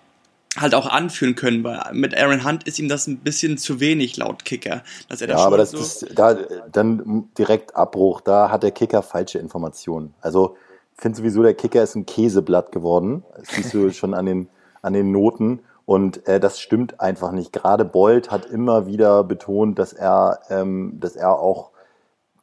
halt 0.58 0.74
auch 0.74 0.86
anführen 0.86 1.34
können, 1.34 1.62
weil 1.64 1.80
mit 1.92 2.16
Aaron 2.16 2.46
Hunt 2.46 2.64
ist 2.64 2.78
ihm 2.78 2.88
das 2.88 3.06
ein 3.06 3.18
bisschen 3.18 3.58
zu 3.58 3.78
wenig 3.78 4.16
laut 4.16 4.46
Kicker, 4.46 4.82
dass 5.08 5.20
er 5.20 5.28
Ja, 5.28 5.38
aber 5.38 5.58
das 5.58 5.72
so 5.72 5.78
ist 5.78 6.06
da 6.14 6.34
dann 6.72 7.28
direkt 7.36 7.76
Abbruch, 7.76 8.22
da 8.22 8.50
hat 8.50 8.62
der 8.62 8.70
Kicker 8.70 9.02
falsche 9.02 9.38
Informationen. 9.38 10.14
Also 10.22 10.56
ich 10.94 11.02
finde 11.02 11.18
sowieso 11.18 11.42
der 11.42 11.52
Kicker 11.52 11.82
ist 11.82 11.94
ein 11.94 12.06
Käseblatt 12.06 12.72
geworden. 12.72 13.22
Das 13.36 13.48
siehst 13.48 13.74
du 13.74 13.90
schon 13.92 14.14
an 14.14 14.24
den 14.24 14.48
an 14.80 14.94
den 14.94 15.12
Noten 15.12 15.60
und 15.84 16.26
äh, 16.26 16.40
das 16.40 16.58
stimmt 16.58 17.00
einfach 17.00 17.32
nicht. 17.32 17.52
Gerade 17.52 17.84
Bolt 17.84 18.30
hat 18.30 18.46
immer 18.46 18.86
wieder 18.86 19.24
betont, 19.24 19.78
dass 19.78 19.92
er 19.92 20.38
ähm, 20.48 20.96
dass 21.00 21.16
er 21.16 21.38
auch 21.38 21.72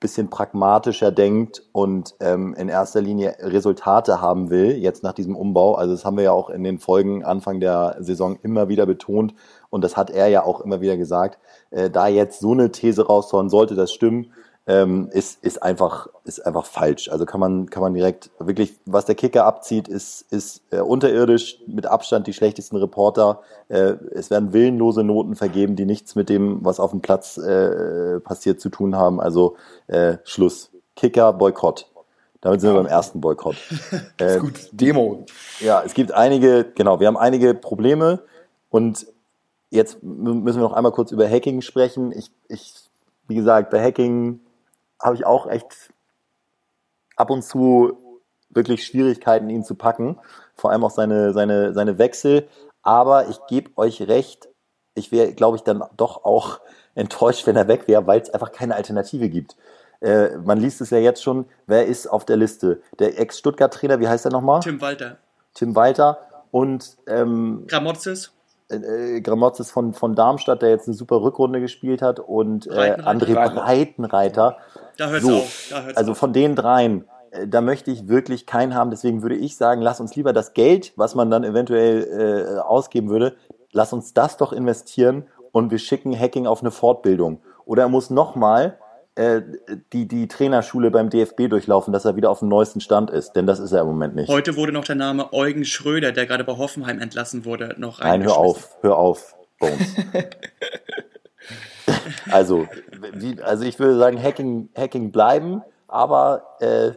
bisschen 0.03 0.29
pragmatischer 0.29 1.11
denkt 1.11 1.63
und 1.71 2.13
ähm, 2.19 2.53
in 2.53 2.69
erster 2.69 3.01
Linie 3.01 3.37
Resultate 3.39 4.21
haben 4.21 4.51
will, 4.51 4.77
jetzt 4.77 5.01
nach 5.01 5.13
diesem 5.13 5.35
Umbau. 5.35 5.73
Also 5.73 5.93
das 5.93 6.05
haben 6.05 6.17
wir 6.17 6.25
ja 6.25 6.31
auch 6.31 6.51
in 6.51 6.63
den 6.63 6.77
Folgen 6.77 7.23
Anfang 7.23 7.59
der 7.59 7.95
Saison 7.99 8.37
immer 8.43 8.69
wieder 8.69 8.85
betont 8.85 9.33
und 9.71 9.83
das 9.83 9.97
hat 9.97 10.11
er 10.11 10.27
ja 10.27 10.43
auch 10.43 10.61
immer 10.61 10.81
wieder 10.81 10.97
gesagt. 10.97 11.39
Äh, 11.71 11.89
da 11.89 12.07
jetzt 12.07 12.41
so 12.41 12.51
eine 12.51 12.71
These 12.71 13.07
raushauen, 13.07 13.49
sollte 13.49 13.73
das 13.73 13.91
stimmen, 13.91 14.33
ähm, 14.65 15.09
ist, 15.11 15.43
ist 15.43 15.61
einfach, 15.61 16.07
ist 16.23 16.45
einfach 16.45 16.65
falsch. 16.65 17.09
Also 17.09 17.25
kann 17.25 17.39
man, 17.39 17.69
kann 17.69 17.81
man 17.81 17.93
direkt 17.93 18.31
wirklich, 18.39 18.79
was 18.85 19.05
der 19.05 19.15
Kicker 19.15 19.45
abzieht, 19.45 19.87
ist, 19.87 20.25
ist 20.31 20.61
äh, 20.71 20.79
unterirdisch 20.79 21.59
mit 21.67 21.85
Abstand 21.85 22.27
die 22.27 22.33
schlechtesten 22.33 22.77
Reporter. 22.77 23.41
Äh, 23.67 23.95
es 24.11 24.29
werden 24.29 24.53
willenlose 24.53 25.03
Noten 25.03 25.35
vergeben, 25.35 25.75
die 25.75 25.85
nichts 25.85 26.15
mit 26.15 26.29
dem, 26.29 26.63
was 26.63 26.79
auf 26.79 26.91
dem 26.91 27.01
Platz 27.01 27.37
äh, 27.37 28.21
passiert, 28.21 28.61
zu 28.61 28.69
tun 28.69 28.95
haben. 28.95 29.19
Also 29.19 29.57
äh, 29.87 30.17
Schluss. 30.23 30.71
Kicker, 30.95 31.33
Boykott. 31.33 31.89
Damit 32.39 32.61
sind 32.61 32.69
wir 32.69 32.77
beim 32.77 32.85
ersten 32.85 33.19
Boykott. 33.19 33.55
Äh, 34.17 34.39
gut, 34.39 34.69
Demo. 34.71 35.25
Ja, 35.59 35.81
es 35.83 35.93
gibt 35.93 36.11
einige, 36.13 36.65
genau, 36.75 36.99
wir 36.99 37.07
haben 37.07 37.17
einige 37.17 37.53
Probleme 37.53 38.21
und 38.69 39.07
jetzt 39.71 40.03
müssen 40.03 40.59
wir 40.59 40.63
noch 40.63 40.73
einmal 40.73 40.91
kurz 40.91 41.11
über 41.11 41.27
Hacking 41.27 41.61
sprechen. 41.61 42.11
Ich, 42.11 42.31
ich 42.47 42.73
wie 43.27 43.35
gesagt, 43.35 43.71
bei 43.71 43.83
Hacking 43.83 44.39
habe 45.03 45.15
ich 45.15 45.25
auch 45.25 45.47
echt 45.47 45.91
ab 47.15 47.29
und 47.29 47.43
zu 47.43 47.97
wirklich 48.49 48.85
Schwierigkeiten, 48.85 49.49
ihn 49.49 49.63
zu 49.63 49.75
packen. 49.75 50.19
Vor 50.55 50.71
allem 50.71 50.83
auch 50.83 50.91
seine, 50.91 51.33
seine, 51.33 51.73
seine 51.73 51.97
Wechsel. 51.97 52.47
Aber 52.81 53.27
ich 53.29 53.39
gebe 53.47 53.71
euch 53.77 54.01
recht, 54.03 54.49
ich 54.95 55.11
wäre, 55.11 55.33
glaube 55.33 55.57
ich, 55.57 55.63
dann 55.63 55.83
doch 55.97 56.23
auch 56.23 56.59
enttäuscht, 56.95 57.47
wenn 57.47 57.55
er 57.55 57.67
weg 57.67 57.87
wäre, 57.87 58.05
weil 58.07 58.21
es 58.21 58.29
einfach 58.29 58.51
keine 58.51 58.75
Alternative 58.75 59.29
gibt. 59.29 59.55
Äh, 60.01 60.37
man 60.37 60.59
liest 60.59 60.81
es 60.81 60.89
ja 60.89 60.97
jetzt 60.97 61.23
schon, 61.23 61.45
wer 61.65 61.85
ist 61.85 62.07
auf 62.07 62.25
der 62.25 62.37
Liste? 62.37 62.81
Der 62.99 63.19
Ex-Stuttgart-Trainer, 63.19 63.99
wie 63.99 64.07
heißt 64.07 64.25
er 64.25 64.31
nochmal? 64.31 64.59
Tim 64.59 64.81
Walter. 64.81 65.17
Tim 65.53 65.75
Walter 65.75 66.19
und 66.51 66.97
ähm, 67.07 67.65
Gramozis. 67.67 68.31
Äh, 68.73 69.21
Gramozis 69.21 69.71
von, 69.71 69.93
von 69.93 70.15
Darmstadt, 70.15 70.61
der 70.61 70.69
jetzt 70.69 70.87
eine 70.87 70.95
super 70.95 71.21
Rückrunde 71.21 71.59
gespielt 71.59 72.01
hat 72.01 72.19
und 72.19 72.67
äh, 72.67 72.97
André 73.01 73.33
Breitenreiter. 73.33 74.57
Da 74.97 75.09
hört's 75.09 75.25
so, 75.25 75.35
auf. 75.37 75.67
Da 75.69 75.83
hört's 75.83 75.97
also 75.97 76.11
auf. 76.11 76.17
von 76.17 76.33
den 76.33 76.55
dreien, 76.55 77.05
äh, 77.31 77.47
da 77.47 77.61
möchte 77.61 77.91
ich 77.91 78.07
wirklich 78.07 78.45
keinen 78.45 78.75
haben. 78.75 78.91
Deswegen 78.91 79.21
würde 79.21 79.35
ich 79.35 79.55
sagen, 79.57 79.81
lass 79.81 79.99
uns 79.99 80.15
lieber 80.15 80.33
das 80.33 80.53
Geld, 80.53 80.93
was 80.95 81.15
man 81.15 81.29
dann 81.29 81.43
eventuell 81.43 82.57
äh, 82.57 82.59
ausgeben 82.59 83.09
würde, 83.09 83.35
lass 83.71 83.93
uns 83.93 84.13
das 84.13 84.37
doch 84.37 84.53
investieren 84.53 85.27
und 85.51 85.71
wir 85.71 85.79
schicken 85.79 86.17
Hacking 86.17 86.47
auf 86.47 86.61
eine 86.61 86.71
Fortbildung. 86.71 87.39
Oder 87.65 87.83
er 87.83 87.89
muss 87.89 88.09
nochmal 88.09 88.77
äh, 88.79 88.82
die, 89.15 90.07
die 90.07 90.27
Trainerschule 90.27 90.89
beim 90.89 91.09
DFB 91.09 91.47
durchlaufen, 91.47 91.93
dass 91.93 92.05
er 92.05 92.15
wieder 92.15 92.31
auf 92.31 92.39
dem 92.39 92.47
neuesten 92.47 92.81
Stand 92.81 93.11
ist. 93.11 93.33
Denn 93.33 93.45
das 93.45 93.59
ist 93.59 93.71
er 93.71 93.81
im 93.81 93.87
Moment 93.87 94.15
nicht. 94.15 94.27
Heute 94.27 94.55
wurde 94.55 94.71
noch 94.71 94.85
der 94.85 94.95
Name 94.95 95.31
Eugen 95.33 95.65
Schröder, 95.65 96.11
der 96.11 96.25
gerade 96.25 96.43
bei 96.43 96.57
Hoffenheim 96.57 96.99
entlassen 96.99 97.45
wurde, 97.45 97.75
noch 97.77 97.99
Nein, 97.99 98.23
hör 98.23 98.37
auf, 98.37 98.75
hör 98.81 98.97
auf, 98.97 99.35
Bones. 99.59 99.95
also, 102.31 102.67
wie, 103.13 103.39
also 103.41 103.65
ich 103.65 103.79
würde 103.79 103.97
sagen, 103.97 104.21
Hacking, 104.21 104.69
Hacking 104.75 105.11
bleiben, 105.11 105.61
aber 105.87 106.57
äh, 106.59 106.91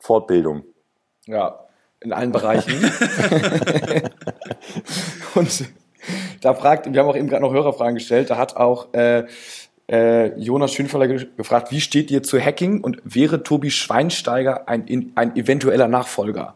Fortbildung. 0.00 0.64
Ja, 1.26 1.66
in 2.00 2.12
allen 2.12 2.32
Bereichen. 2.32 2.72
und 5.34 5.64
da 6.40 6.54
fragt, 6.54 6.92
wir 6.92 7.00
haben 7.00 7.08
auch 7.08 7.16
eben 7.16 7.28
gerade 7.28 7.42
noch 7.42 7.52
Hörerfragen 7.52 7.94
gestellt, 7.94 8.30
da 8.30 8.38
hat 8.38 8.56
auch 8.56 8.92
äh, 8.94 9.26
äh, 9.90 10.38
Jonas 10.38 10.72
Schönfeller 10.72 11.08
ge 11.08 11.26
gefragt, 11.36 11.70
wie 11.72 11.80
steht 11.80 12.10
ihr 12.10 12.22
zu 12.22 12.40
Hacking 12.40 12.80
und 12.80 13.00
wäre 13.04 13.42
Tobi 13.42 13.70
Schweinsteiger 13.70 14.68
ein, 14.68 14.86
in, 14.86 15.12
ein 15.16 15.36
eventueller 15.36 15.88
Nachfolger? 15.88 16.54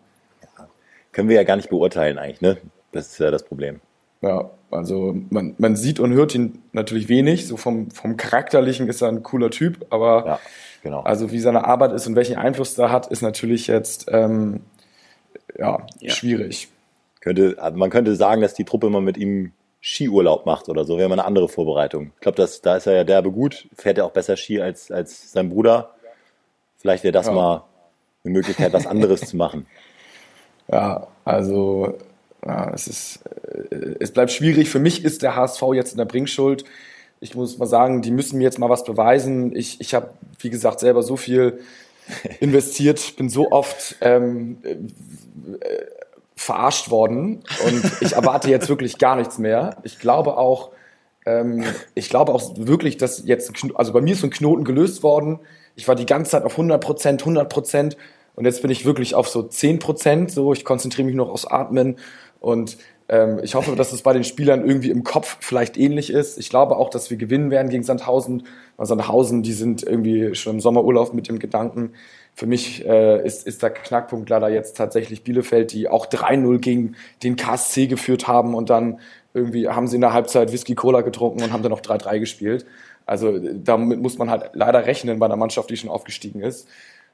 Können 1.12 1.28
wir 1.28 1.36
ja 1.36 1.44
gar 1.44 1.56
nicht 1.56 1.70
beurteilen 1.70 2.18
eigentlich, 2.18 2.40
ne? 2.40 2.56
Das 2.92 3.08
ist 3.08 3.18
ja 3.18 3.30
das 3.30 3.42
Problem. 3.44 3.80
Ja, 4.20 4.50
also 4.70 5.14
man, 5.30 5.54
man 5.58 5.76
sieht 5.76 6.00
und 6.00 6.12
hört 6.12 6.34
ihn 6.34 6.62
natürlich 6.72 7.08
wenig, 7.08 7.46
so 7.46 7.56
vom, 7.56 7.90
vom 7.90 8.16
Charakterlichen 8.16 8.88
ist 8.88 9.02
er 9.02 9.08
ein 9.08 9.22
cooler 9.22 9.50
Typ, 9.50 9.86
aber 9.90 10.24
Ja, 10.26 10.40
genau. 10.82 11.02
also 11.02 11.30
wie 11.30 11.40
seine 11.40 11.64
Arbeit 11.66 11.92
ist 11.92 12.06
und 12.06 12.16
welchen 12.16 12.36
Einfluss 12.36 12.74
da 12.74 12.90
hat, 12.90 13.08
ist 13.08 13.20
natürlich 13.22 13.66
jetzt 13.66 14.06
ähm, 14.10 14.60
ja, 15.58 15.86
Ja. 16.00 16.10
schwierig. 16.12 16.68
Könnte, 17.20 17.56
also 17.58 17.76
man 17.78 17.90
könnte 17.90 18.14
sagen, 18.16 18.40
dass 18.42 18.54
die 18.54 18.64
Truppe 18.64 18.90
mal 18.90 19.00
mit 19.02 19.16
ihm 19.16 19.52
Skiurlaub 19.86 20.46
macht 20.46 20.70
oder 20.70 20.84
so, 20.86 20.96
wäre 20.96 21.08
mal 21.10 21.16
eine 21.18 21.26
andere 21.26 21.48
Vorbereitung. 21.48 22.12
Ich 22.14 22.20
glaube, 22.20 22.36
das- 22.36 22.62
da 22.62 22.76
ist 22.76 22.86
er 22.86 22.94
ja 22.94 23.04
derbe 23.04 23.30
gut, 23.30 23.68
fährt 23.76 23.98
er 23.98 24.06
auch 24.06 24.12
besser 24.12 24.36
Ski 24.38 24.60
als, 24.62 24.90
als 24.90 25.30
sein 25.30 25.50
Bruder. 25.50 25.90
Vielleicht 26.78 27.04
wäre 27.04 27.12
das 27.12 27.26
Ja. 27.26 27.32
mal 27.32 27.64
eine 28.24 28.32
Möglichkeit, 28.32 28.72
was 28.72 28.86
anderes 28.86 29.20
zu 29.22 29.36
machen. 29.36 29.66
Ja, 30.72 31.08
also 31.26 31.98
ja, 32.42 32.70
es 32.72 32.88
ist, 32.88 33.20
äh, 33.70 33.96
es 34.00 34.12
bleibt 34.12 34.32
schwierig. 34.32 34.70
Für 34.70 34.78
mich 34.78 35.04
ist 35.04 35.20
der 35.20 35.36
HSV 35.36 35.62
jetzt 35.74 35.92
in 35.92 35.98
der 35.98 36.06
Bringschuld. 36.06 36.64
Ich 37.20 37.34
muss 37.34 37.58
mal 37.58 37.66
sagen, 37.66 38.00
die 38.00 38.10
müssen 38.10 38.38
mir 38.38 38.44
jetzt 38.44 38.58
mal 38.58 38.70
was 38.70 38.82
beweisen. 38.84 39.54
Ich, 39.54 39.78
ich 39.82 39.92
habe, 39.92 40.08
wie 40.38 40.48
gesagt, 40.48 40.80
selber 40.80 41.02
so 41.02 41.18
viel 41.18 41.60
investiert, 42.40 43.16
bin 43.18 43.28
so 43.28 43.52
oft 43.52 43.96
ähm, 44.00 44.56
äh, 44.62 44.70
äh, 45.66 45.86
verarscht 46.36 46.90
worden 46.90 47.44
und 47.64 47.92
ich 48.00 48.12
erwarte 48.12 48.50
jetzt 48.50 48.68
wirklich 48.68 48.98
gar 48.98 49.16
nichts 49.16 49.38
mehr. 49.38 49.76
Ich 49.82 49.98
glaube 49.98 50.36
auch, 50.36 50.70
ähm, 51.26 51.64
ich 51.94 52.10
glaube 52.10 52.32
auch 52.32 52.52
wirklich, 52.56 52.96
dass 52.96 53.24
jetzt, 53.24 53.52
also 53.74 53.92
bei 53.92 54.00
mir 54.00 54.14
ist 54.14 54.20
so 54.20 54.26
ein 54.26 54.30
Knoten 54.30 54.64
gelöst 54.64 55.02
worden. 55.02 55.40
Ich 55.76 55.88
war 55.88 55.94
die 55.94 56.06
ganze 56.06 56.32
Zeit 56.32 56.44
auf 56.44 56.52
100 56.52 56.82
Prozent, 56.82 57.22
100 57.22 57.48
Prozent 57.48 57.96
und 58.34 58.44
jetzt 58.44 58.62
bin 58.62 58.70
ich 58.70 58.84
wirklich 58.84 59.14
auf 59.14 59.28
so 59.28 59.42
10 59.42 59.78
Prozent. 59.78 60.30
So, 60.30 60.52
ich 60.52 60.64
konzentriere 60.64 61.06
mich 61.06 61.14
nur 61.14 61.30
aufs 61.30 61.46
Atmen 61.46 61.98
und 62.40 62.76
ich 63.42 63.54
hoffe, 63.54 63.76
dass 63.76 63.92
es 63.92 64.00
bei 64.02 64.12
den 64.14 64.24
Spielern 64.24 64.66
irgendwie 64.66 64.90
im 64.90 65.04
Kopf 65.04 65.36
vielleicht 65.40 65.76
ähnlich 65.76 66.10
ist. 66.10 66.38
Ich 66.38 66.48
glaube 66.48 66.76
auch, 66.76 66.88
dass 66.88 67.10
wir 67.10 67.18
gewinnen 67.18 67.50
werden 67.50 67.68
gegen 67.68 67.82
Sandhausen. 67.82 68.46
Weil 68.76 68.86
Sandhausen, 68.86 69.42
die 69.42 69.52
sind 69.52 69.82
irgendwie 69.82 70.34
schon 70.34 70.54
im 70.54 70.60
Sommerurlaub 70.60 71.12
mit 71.12 71.28
dem 71.28 71.38
Gedanken. 71.38 71.92
Für 72.34 72.46
mich 72.46 72.84
äh, 72.86 73.24
ist, 73.24 73.46
ist 73.46 73.62
der 73.62 73.70
Knackpunkt 73.70 74.30
leider 74.30 74.48
jetzt 74.48 74.76
tatsächlich 74.76 75.22
Bielefeld, 75.22 75.72
die 75.72 75.88
auch 75.88 76.06
3-0 76.06 76.58
gegen 76.58 76.96
den 77.22 77.36
KSC 77.36 77.86
geführt 77.86 78.26
haben 78.26 78.54
und 78.54 78.70
dann 78.70 78.98
irgendwie 79.34 79.68
haben 79.68 79.86
sie 79.86 79.96
in 79.96 80.00
der 80.00 80.12
Halbzeit 80.12 80.52
Whisky 80.52 80.74
Cola 80.74 81.02
getrunken 81.02 81.42
und 81.42 81.52
haben 81.52 81.62
dann 81.62 81.70
noch 81.72 81.82
3-3 81.82 82.18
gespielt. 82.20 82.64
Also 83.06 83.38
damit 83.38 84.00
muss 84.00 84.16
man 84.16 84.30
halt 84.30 84.50
leider 84.54 84.86
rechnen 84.86 85.18
bei 85.18 85.26
einer 85.26 85.36
Mannschaft, 85.36 85.68
die 85.70 85.76
schon 85.76 85.90
aufgestiegen 85.90 86.40
ist. 86.40 86.66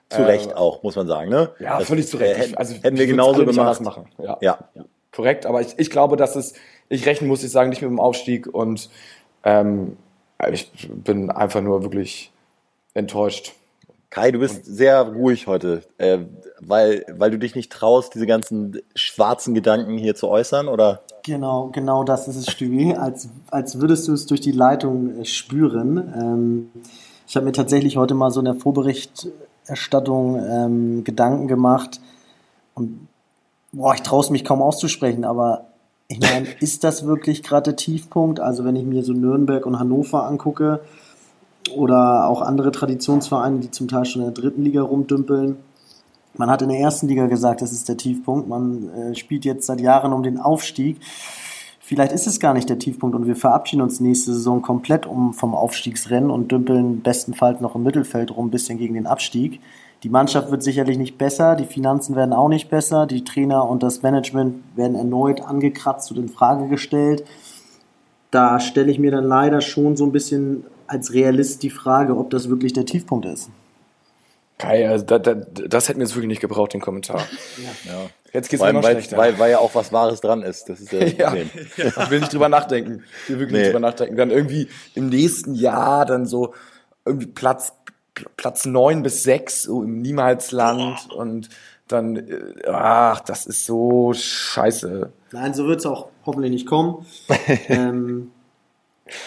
Zu 0.09 0.27
Recht 0.27 0.55
auch, 0.57 0.83
muss 0.83 0.97
man 0.97 1.07
sagen, 1.07 1.31
ne? 1.31 1.51
Ja, 1.59 1.79
Das, 1.79 1.89
völlig 1.89 2.09
zu 2.09 2.17
Recht. 2.17 2.39
hätten, 2.39 2.57
also, 2.57 2.75
hätten 2.75 2.97
wir 2.97 3.07
genauso 3.07 3.45
gemacht. 3.45 3.81
machen. 3.81 4.07
Ja. 4.19 4.39
Ja. 4.41 4.59
Korrekt, 5.13 5.47
aber 5.47 5.61
ich, 5.61 5.75
ich 5.77 5.91
glaube, 5.91 6.17
dass 6.17 6.37
es, 6.37 6.55
ich 6.89 7.07
rechne, 7.07 7.27
muss 7.27 7.43
ich 7.43 7.51
sagen, 7.51 7.71
nicht 7.71 7.83
mit 7.83 7.91
dem 7.91 8.01
Aufstieg 8.01 8.47
und 8.47 8.91
ähm, 9.45 9.97
ich 10.53 10.71
bin 10.89 11.31
einfach 11.31 11.61
nur 11.61 11.83
wirklich 11.83 12.33
enttäuscht. 12.95 13.53
Kai, 14.11 14.33
du 14.33 14.41
bist 14.41 14.65
sehr 14.65 15.03
ruhig 15.03 15.47
heute, 15.47 15.83
äh, 15.99 16.19
weil, 16.59 17.05
weil 17.09 17.31
du 17.31 17.39
dich 17.39 17.55
nicht 17.55 17.71
traust, 17.71 18.15
diese 18.15 18.27
ganzen 18.27 18.81
schwarzen 18.97 19.55
Gedanken 19.55 19.99
hier 19.99 20.17
zu 20.17 20.29
äußern, 20.29 20.67
oder? 20.67 21.03
Genau, 21.25 21.69
genau 21.69 22.03
das 22.03 22.27
ist 22.27 22.37
es, 22.37 22.51
Stübi. 22.51 22.95
Als, 22.95 23.29
als 23.51 23.81
würdest 23.81 24.09
du 24.09 24.13
es 24.13 24.27
durch 24.27 24.41
die 24.41 24.51
Leitung 24.51 25.21
äh, 25.21 25.25
spüren. 25.25 26.13
Ähm, 26.17 26.71
ich 27.29 27.37
habe 27.37 27.47
mir 27.47 27.53
tatsächlich 27.53 27.97
heute 27.97 28.15
mal 28.15 28.33
so 28.33 28.41
in 28.41 28.47
der 28.47 28.57
Vorberichterstattung 28.57 30.45
ähm, 30.45 31.05
Gedanken 31.05 31.47
gemacht. 31.47 32.01
Und 32.75 33.07
boah, 33.73 33.95
ich 33.95 34.03
traue 34.03 34.21
es 34.21 34.31
mich 34.31 34.45
kaum 34.45 34.63
auszusprechen, 34.63 35.25
aber 35.25 35.67
ich 36.09 36.21
meine, 36.21 36.47
ist 36.61 36.85
das 36.85 37.07
wirklich 37.07 37.43
gerade 37.43 37.71
der 37.71 37.77
Tiefpunkt? 37.77 38.41
Also 38.41 38.65
wenn 38.65 38.77
ich 38.77 38.85
mir 38.85 39.03
so 39.03 39.13
Nürnberg 39.13 39.67
und 39.67 39.79
Hannover 39.79 40.27
angucke 40.27 40.81
oder 41.75 42.29
auch 42.29 42.43
andere 42.43 42.73
Traditionsvereine, 42.73 43.61
die 43.61 43.71
zum 43.71 43.89
Teil 43.89 44.05
schon 44.05 44.23
in 44.23 44.33
der 44.33 44.43
dritten 44.43 44.65
Liga 44.65 44.83
rumdümpeln, 44.83 45.57
man 46.37 46.49
hat 46.51 46.63
in 46.63 46.69
der 46.69 46.79
ersten 46.79 47.09
Liga 47.09 47.27
gesagt, 47.27 47.61
das 47.61 47.73
ist 47.73 47.89
der 47.89 47.97
Tiefpunkt. 47.97 48.49
Man 48.49 48.89
äh, 48.95 49.15
spielt 49.15 49.45
jetzt 49.45 49.67
seit 49.67 49.81
Jahren 49.81 50.13
um 50.13 50.23
den 50.23 50.39
Aufstieg. 50.39 50.99
Vielleicht 51.81 52.13
ist 52.13 52.29
es 52.29 52.39
gar 52.39 52.55
nicht 52.55 52.69
der 52.69 52.79
Tiefpunkt 52.79 53.17
und 53.17 53.27
wir 53.27 53.35
verabschieden 53.35 53.83
uns 53.83 53.99
nächste 53.99 54.33
Saison 54.33 54.63
komplett 54.63 55.07
um 55.07 55.35
vom 55.35 55.57
Aufstiegsrennen 55.57 56.31
und 56.31 56.53
dümpeln 56.53 57.03
bestenfalls 57.03 57.61
noch 57.61 57.75
im 57.75 57.83
Mittelfeld 57.83 58.37
rum, 58.37 58.47
ein 58.47 58.51
bisschen 58.51 58.79
gegen 58.79 58.95
den 58.95 59.09
Abstieg. 59.09 59.61
Die 60.03 60.09
Mannschaft 60.09 60.51
wird 60.51 60.63
sicherlich 60.63 60.97
nicht 60.97 61.19
besser, 61.19 61.57
die 61.57 61.67
Finanzen 61.67 62.17
werden 62.17 62.33
auch 62.33 62.49
nicht 62.49 62.71
besser, 62.71 63.07
die 63.07 63.23
Trainer 63.25 63.69
und 63.69 63.83
das 63.83 64.03
Management 64.03 64.63
werden 64.77 64.97
erneut 64.97 65.43
angekratzt 65.43 66.11
und 66.11 66.19
in 66.19 66.29
Frage 66.29 66.69
gestellt. 66.69 67.25
Da 68.31 68.61
stelle 68.61 68.91
ich 68.91 68.99
mir 68.99 69.11
dann 69.11 69.25
leider 69.25 69.61
schon 69.61 69.97
so 69.97 70.05
ein 70.05 70.13
bisschen 70.13 70.65
als 70.87 71.13
Realist 71.13 71.63
die 71.63 71.71
Frage, 71.71 72.17
ob 72.17 72.31
das 72.31 72.49
wirklich 72.49 72.73
der 72.73 72.87
Tiefpunkt 72.87 73.27
ist. 73.27 73.51
Kai, 74.59 74.89
also 74.89 75.05
da, 75.07 75.19
da, 75.19 75.35
das 75.35 75.89
hätten 75.89 76.01
wir 76.01 76.07
jetzt 76.07 76.15
wirklich 76.15 76.29
nicht 76.29 76.41
gebraucht, 76.41 76.75
den 76.75 76.81
Kommentar. 76.83 77.21
Ja. 77.85 77.93
Jetzt 78.33 78.49
geht's 78.51 78.61
Vor 78.63 78.69
mir 78.69 78.75
noch 78.75 78.83
weil, 78.83 78.93
schlechter. 78.93 79.17
weil, 79.17 79.39
weil 79.39 79.51
ja 79.51 79.59
auch 79.59 79.75
was 79.75 79.93
Wahres 79.93 80.21
dran 80.21 80.43
ist. 80.43 80.69
Das 80.69 80.81
ist 80.81 80.93
ja 80.93 81.01
das 81.01 81.13
ja, 81.17 81.27
Problem. 81.29 81.51
ich 81.77 82.11
will 82.11 82.21
nicht 82.21 82.33
drüber 82.33 82.49
nachdenken. 82.49 83.03
Ich 83.25 83.31
will 83.31 83.39
wirklich 83.41 83.53
Nee. 83.53 83.59
nicht 83.61 83.69
drüber 83.75 83.81
nachdenken. 83.81 84.17
Dann 84.17 84.31
irgendwie 84.31 84.69
im 84.95 85.09
nächsten 85.09 85.55
Jahr 85.55 86.05
dann 86.05 86.27
so 86.27 86.55
irgendwie 87.07 87.27
Platz, 87.27 87.73
Platz 88.37 88.67
neun 88.67 89.03
bis 89.03 89.23
sechs 89.23 89.65
so 89.65 89.83
im 89.83 90.01
Niemalsland 90.03 91.11
und 91.13 91.49
dann, 91.89 92.17
äh, 92.17 92.69
ach, 92.69 93.21
das 93.21 93.47
ist 93.47 93.67
so 93.67 94.13
scheiße. 94.13 95.13
Nein, 95.33 95.55
so 95.55 95.67
wird 95.67 95.81
es 95.81 95.87
auch 95.87 96.09
hoffentlich 96.25 96.53
nicht 96.53 96.67
kommen. 96.67 97.05
ähm, 97.69 98.31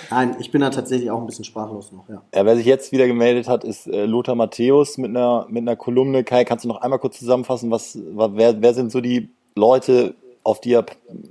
Nein, 0.10 0.36
ich 0.40 0.52
bin 0.52 0.62
da 0.62 0.70
tatsächlich 0.70 1.12
auch 1.12 1.20
ein 1.20 1.26
bisschen 1.26 1.46
sprachlos 1.46 1.92
noch, 1.92 2.08
ja. 2.08 2.22
ja 2.34 2.46
wer 2.46 2.56
sich 2.56 2.66
jetzt 2.66 2.92
wieder 2.92 3.08
gemeldet 3.08 3.48
hat, 3.48 3.64
ist 3.64 3.88
äh, 3.88 4.06
Lothar 4.06 4.36
Matthäus 4.36 4.98
mit 4.98 5.10
einer, 5.10 5.46
mit 5.50 5.62
einer 5.62 5.76
Kolumne. 5.76 6.24
Kai, 6.24 6.46
kannst 6.46 6.66
du 6.66 6.70
noch 6.70 6.82
einmal 6.82 7.00
kurz 7.00 7.20
zusammenfassen, 7.20 7.72
was, 7.72 7.98
wer, 8.02 8.62
wer 8.62 8.74
sind 8.74 8.92
so 8.92 9.02
die 9.02 9.30
Leute, 9.56 10.16
auf 10.44 10.62
die 10.62 10.74
er 10.74 10.86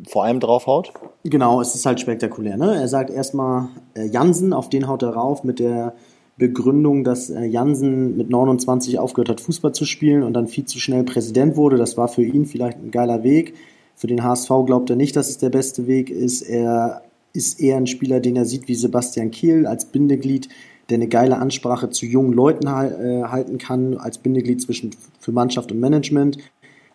vor 0.08 0.24
allem 0.24 0.40
draufhaut? 0.40 0.92
Genau, 1.24 1.60
es 1.60 1.74
ist 1.74 1.86
halt 1.86 2.00
spektakulär. 2.00 2.56
Ne? 2.56 2.74
Er 2.74 2.88
sagt 2.88 3.10
erstmal 3.10 3.68
äh, 3.94 4.06
Jansen, 4.06 4.52
auf 4.52 4.68
den 4.68 4.88
haut 4.88 5.02
er 5.02 5.10
rauf 5.10 5.44
mit 5.44 5.58
der 5.58 5.94
Begründung, 6.38 7.04
dass 7.04 7.30
äh, 7.30 7.44
Jansen 7.44 8.16
mit 8.16 8.30
29 8.30 8.98
aufgehört 8.98 9.28
hat, 9.28 9.40
Fußball 9.40 9.72
zu 9.72 9.84
spielen 9.84 10.22
und 10.22 10.32
dann 10.32 10.48
viel 10.48 10.64
zu 10.64 10.78
schnell 10.78 11.04
Präsident 11.04 11.56
wurde. 11.56 11.76
Das 11.76 11.96
war 11.96 12.08
für 12.08 12.22
ihn 12.22 12.46
vielleicht 12.46 12.78
ein 12.78 12.90
geiler 12.90 13.22
Weg. 13.22 13.54
Für 13.96 14.06
den 14.06 14.22
HSV 14.22 14.48
glaubt 14.66 14.90
er 14.90 14.96
nicht, 14.96 15.14
dass 15.14 15.28
es 15.28 15.38
der 15.38 15.50
beste 15.50 15.86
Weg 15.86 16.10
ist. 16.10 16.42
Er 16.42 17.02
ist 17.32 17.60
eher 17.60 17.76
ein 17.76 17.86
Spieler, 17.86 18.20
den 18.20 18.36
er 18.36 18.44
sieht 18.44 18.68
wie 18.68 18.74
Sebastian 18.74 19.30
Kiel 19.30 19.66
als 19.66 19.86
Bindeglied, 19.86 20.48
der 20.88 20.96
eine 20.96 21.08
geile 21.08 21.38
Ansprache 21.38 21.90
zu 21.90 22.06
jungen 22.06 22.32
Leuten 22.32 22.66
äh, 22.66 23.24
halten 23.24 23.58
kann, 23.58 23.96
als 23.96 24.18
Bindeglied 24.18 24.60
zwischen 24.60 24.90
für 25.20 25.32
Mannschaft 25.32 25.70
und 25.70 25.80
Management. 25.80 26.38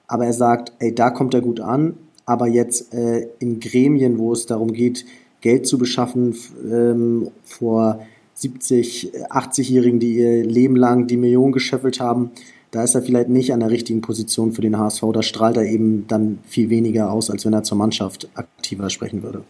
Aber 0.08 0.26
er 0.26 0.34
sagt, 0.34 0.74
ey, 0.80 0.94
da 0.94 1.10
kommt 1.10 1.34
er 1.34 1.42
gut 1.42 1.60
an. 1.60 1.96
Aber 2.26 2.48
jetzt 2.48 2.94
äh, 2.94 3.28
in 3.40 3.60
Gremien, 3.60 4.18
wo 4.18 4.34
es 4.34 4.46
darum 4.46 4.74
geht, 4.74 5.06
Geld 5.42 5.68
zu 5.68 5.78
beschaffen 5.78 6.36
ähm, 6.70 7.30
vor 7.44 8.02
70, 8.38 9.14
80-Jährigen, 9.32 10.00
die 10.00 10.20
ihr 10.20 10.44
Leben 10.44 10.76
lang 10.76 11.08
die 11.08 11.18
Millionen 11.18 11.52
geschöffelt 11.52 12.00
haben, 12.00 12.32
da 12.70 12.84
ist 12.84 12.94
er 12.94 13.02
vielleicht 13.02 13.30
nicht 13.30 13.52
an 13.52 13.62
der 13.62 13.72
richtigen 13.72 14.02
Position 14.02 14.52
für 14.52 14.62
den 14.62 14.78
HSV. 14.78 15.04
Da 15.12 15.24
strahlt 15.24 15.58
er 15.58 15.64
eben 15.64 16.06
dann 16.08 16.40
viel 16.46 16.70
weniger 16.70 17.12
aus, 17.12 17.32
als 17.32 17.46
wenn 17.46 17.54
er 17.54 17.64
zur 17.64 17.78
Mannschaft 17.78 18.30
aktiver 18.36 18.92
sprechen 18.92 19.24
würde. 19.24 19.44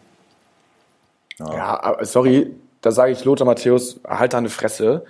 Ja, 1.38 1.54
ja 1.54 2.06
sorry, 2.06 2.54
da 2.82 2.92
sage 2.92 3.12
ich 3.12 3.26
Lothar 3.26 3.46
Matthäus, 3.46 4.00
halt 4.08 4.32
deine 4.32 4.50
Fresse. 4.50 5.04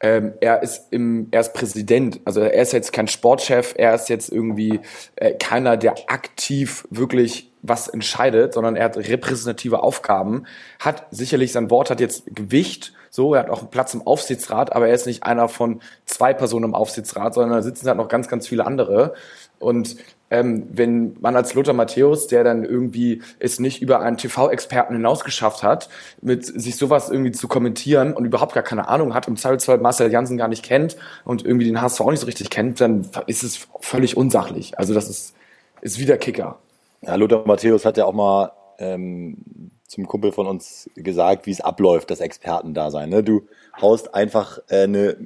Ähm, 0.00 0.32
er 0.40 0.62
ist 0.62 0.86
im, 0.90 1.26
er 1.32 1.40
ist 1.40 1.52
Präsident, 1.52 2.20
also 2.24 2.40
er 2.40 2.62
ist 2.62 2.72
jetzt 2.72 2.92
kein 2.92 3.08
Sportchef, 3.08 3.74
er 3.76 3.94
ist 3.94 4.08
jetzt 4.08 4.30
irgendwie 4.30 4.80
äh, 5.16 5.34
keiner, 5.34 5.76
der 5.76 5.96
aktiv 6.06 6.86
wirklich 6.90 7.50
was 7.62 7.88
entscheidet, 7.88 8.54
sondern 8.54 8.76
er 8.76 8.84
hat 8.84 8.96
repräsentative 8.96 9.82
Aufgaben, 9.82 10.44
hat 10.78 11.06
sicherlich 11.10 11.50
sein 11.50 11.68
Wort 11.68 11.90
hat 11.90 12.00
jetzt 12.00 12.22
Gewicht 12.32 12.94
so, 13.10 13.34
er 13.34 13.40
hat 13.40 13.50
auch 13.50 13.60
einen 13.60 13.70
Platz 13.70 13.94
im 13.94 14.06
Aufsichtsrat, 14.06 14.72
aber 14.74 14.88
er 14.88 14.94
ist 14.94 15.06
nicht 15.06 15.22
einer 15.22 15.48
von 15.48 15.80
zwei 16.06 16.34
Personen 16.34 16.66
im 16.66 16.74
Aufsichtsrat, 16.74 17.34
sondern 17.34 17.52
da 17.52 17.62
sitzen 17.62 17.88
halt 17.88 17.96
noch 17.96 18.08
ganz, 18.08 18.28
ganz 18.28 18.46
viele 18.46 18.66
andere. 18.66 19.14
Und 19.58 19.96
ähm, 20.30 20.68
wenn 20.70 21.16
man 21.20 21.36
als 21.36 21.54
Lothar 21.54 21.74
Matthäus, 21.74 22.26
der 22.26 22.44
dann 22.44 22.64
irgendwie 22.64 23.22
es 23.38 23.58
nicht 23.60 23.80
über 23.80 24.00
einen 24.00 24.18
TV-Experten 24.18 24.94
hinausgeschafft 24.94 25.62
hat, 25.62 25.88
mit 26.20 26.44
sich 26.44 26.76
sowas 26.76 27.08
irgendwie 27.08 27.32
zu 27.32 27.48
kommentieren 27.48 28.12
und 28.12 28.24
überhaupt 28.24 28.52
gar 28.52 28.62
keine 28.62 28.88
Ahnung 28.88 29.14
hat, 29.14 29.26
im 29.26 29.36
Zweifelsfall 29.36 29.78
Marcel 29.78 30.12
Janssen 30.12 30.36
gar 30.36 30.48
nicht 30.48 30.64
kennt 30.64 30.96
und 31.24 31.44
irgendwie 31.44 31.66
den 31.66 31.80
HSV 31.80 32.00
auch 32.00 32.10
nicht 32.10 32.20
so 32.20 32.26
richtig 32.26 32.50
kennt, 32.50 32.80
dann 32.80 33.08
ist 33.26 33.42
es 33.42 33.68
völlig 33.80 34.16
unsachlich. 34.16 34.78
Also 34.78 34.94
das 34.94 35.08
ist, 35.08 35.34
ist 35.80 35.98
wieder 35.98 36.18
Kicker. 36.18 36.58
Ja, 37.00 37.14
Lothar 37.14 37.46
Matthäus 37.46 37.84
hat 37.84 37.96
ja 37.96 38.04
auch 38.04 38.12
mal 38.12 38.52
ähm, 38.78 39.70
zum 39.88 40.06
Kumpel 40.06 40.32
von 40.32 40.46
uns 40.46 40.88
gesagt, 40.94 41.46
wie 41.46 41.50
es 41.50 41.60
abläuft, 41.60 42.10
das 42.10 42.20
Expertendasein. 42.20 43.08
Ne? 43.08 43.24
Du 43.24 43.48
haust 43.80 44.14
einfach 44.14 44.58
äh, 44.68 44.82
eine 44.82 45.16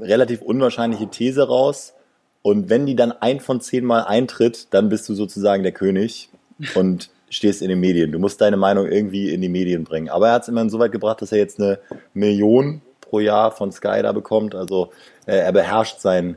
relativ 0.00 0.42
unwahrscheinliche 0.42 1.08
These 1.08 1.48
raus 1.48 1.94
und 2.42 2.68
wenn 2.68 2.84
die 2.84 2.96
dann 2.96 3.12
ein 3.12 3.40
von 3.40 3.60
zehn 3.60 3.84
Mal 3.84 4.02
eintritt, 4.02 4.74
dann 4.74 4.88
bist 4.88 5.08
du 5.08 5.14
sozusagen 5.14 5.62
der 5.62 5.72
König 5.72 6.28
und 6.74 7.10
stehst 7.30 7.62
in 7.62 7.68
den 7.68 7.80
Medien. 7.80 8.12
Du 8.12 8.18
musst 8.18 8.40
deine 8.40 8.56
Meinung 8.56 8.86
irgendwie 8.86 9.32
in 9.32 9.40
die 9.40 9.48
Medien 9.48 9.84
bringen. 9.84 10.10
Aber 10.10 10.28
er 10.28 10.34
hat 10.34 10.42
es 10.42 10.48
immerhin 10.48 10.68
so 10.68 10.78
weit 10.78 10.92
gebracht, 10.92 11.22
dass 11.22 11.32
er 11.32 11.38
jetzt 11.38 11.60
eine 11.60 11.78
Million 12.12 12.82
pro 13.00 13.20
Jahr 13.20 13.52
von 13.52 13.70
Sky 13.72 14.02
da 14.02 14.12
bekommt. 14.12 14.54
Also 14.54 14.90
äh, 15.26 15.36
er 15.36 15.52
beherrscht 15.52 16.00
sein, 16.00 16.36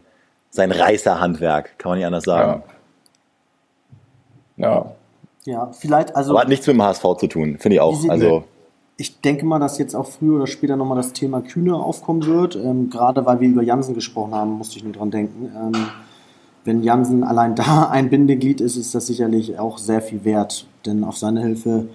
sein 0.51 0.71
Reißerhandwerk, 0.71 1.77
kann 1.79 1.89
man 1.89 1.97
nicht 1.97 2.05
anders 2.05 2.23
sagen. 2.23 2.63
Ja. 4.57 4.67
ja. 4.67 4.95
Ja, 5.45 5.71
vielleicht, 5.71 6.15
also. 6.15 6.31
Aber 6.31 6.41
hat 6.41 6.49
nichts 6.49 6.67
mit 6.67 6.75
dem 6.75 6.81
HSV 6.81 7.03
zu 7.19 7.27
tun, 7.27 7.57
finde 7.59 7.75
ich 7.75 7.81
auch. 7.81 8.09
Also. 8.09 8.43
Ich 8.97 9.19
denke 9.19 9.45
mal, 9.45 9.59
dass 9.59 9.77
jetzt 9.77 9.93
auch 9.93 10.07
früher 10.07 10.37
oder 10.37 10.47
später 10.47 10.77
nochmal 10.77 10.95
das 10.95 11.11
Thema 11.11 11.41
Kühne 11.41 11.75
aufkommen 11.75 12.25
wird. 12.25 12.55
Ähm, 12.55 12.89
gerade 12.89 13.25
weil 13.25 13.41
wir 13.41 13.49
über 13.49 13.61
Jansen 13.61 13.93
gesprochen 13.93 14.33
haben, 14.33 14.51
musste 14.51 14.77
ich 14.77 14.85
nur 14.85 14.93
dran 14.93 15.11
denken. 15.11 15.51
Ähm, 15.53 15.87
wenn 16.63 16.81
Jansen 16.81 17.25
allein 17.25 17.55
da 17.55 17.89
ein 17.91 18.09
Bindeglied 18.09 18.61
ist, 18.61 18.77
ist 18.77 18.95
das 18.95 19.07
sicherlich 19.07 19.59
auch 19.59 19.79
sehr 19.79 20.01
viel 20.01 20.23
wert. 20.23 20.65
Denn 20.85 21.03
auf 21.03 21.17
seine 21.17 21.41
Hilfe 21.41 21.89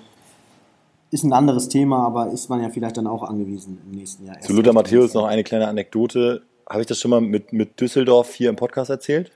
ist 1.11 1.25
ein 1.25 1.33
anderes 1.33 1.69
Thema, 1.69 2.07
aber 2.07 2.31
ist 2.31 2.51
man 2.51 2.63
ja 2.63 2.69
vielleicht 2.69 2.99
dann 2.99 3.07
auch 3.07 3.23
angewiesen 3.23 3.79
im 3.91 3.99
nächsten 3.99 4.27
Jahr. 4.27 4.39
Zu 4.41 4.53
Luther 4.53 4.75
Matthäus 4.75 5.15
noch 5.15 5.25
eine 5.25 5.43
kleine 5.43 5.69
Anekdote. 5.69 6.43
Habe 6.69 6.83
ich 6.83 6.87
das 6.87 7.01
schon 7.01 7.11
mal 7.11 7.23
mit, 7.23 7.55
mit 7.55 7.81
Düsseldorf 7.81 8.35
hier 8.35 8.51
im 8.51 8.57
Podcast 8.57 8.91
erzählt? 8.91 9.33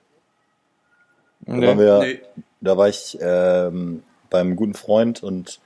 Nee, 1.46 1.60
da, 1.60 1.78
wir, 1.78 1.98
nee. 2.00 2.20
Da 2.64 2.76
war 2.76 2.88
ich 2.88 3.18
ähm, 3.20 4.02
beim 4.30 4.56
guten 4.56 4.74
Freund 4.74 5.22
und 5.22 5.60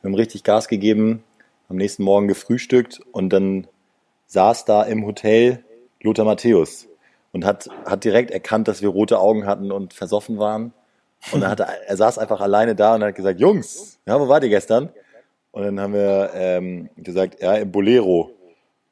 wir 0.00 0.08
haben 0.08 0.14
richtig 0.14 0.44
Gas 0.44 0.68
gegeben, 0.68 1.22
am 1.68 1.76
nächsten 1.76 2.02
Morgen 2.02 2.28
gefrühstückt 2.28 3.00
und 3.12 3.30
dann 3.30 3.66
saß 4.26 4.64
da 4.64 4.82
im 4.82 5.04
Hotel 5.06 5.64
Lothar 6.02 6.24
Matthäus 6.24 6.88
und 7.32 7.44
hat, 7.44 7.68
hat 7.84 8.04
direkt 8.04 8.30
erkannt, 8.30 8.68
dass 8.68 8.82
wir 8.82 8.88
rote 8.88 9.18
Augen 9.18 9.46
hatten 9.46 9.70
und 9.70 9.94
versoffen 9.94 10.38
waren. 10.38 10.72
Und 11.32 11.42
er, 11.42 11.50
hatte, 11.50 11.66
er 11.86 11.96
saß 11.96 12.18
einfach 12.18 12.40
alleine 12.40 12.74
da 12.74 12.94
und 12.94 13.04
hat 13.04 13.14
gesagt, 13.14 13.40
Jungs, 13.40 14.00
ja, 14.06 14.18
wo 14.18 14.28
wart 14.28 14.42
ihr 14.42 14.48
gestern? 14.48 14.88
Und 15.52 15.64
dann 15.64 15.80
haben 15.80 15.92
wir 15.92 16.30
ähm, 16.34 16.88
gesagt, 16.96 17.42
ja, 17.42 17.54
im 17.56 17.70
Bolero. 17.70 18.30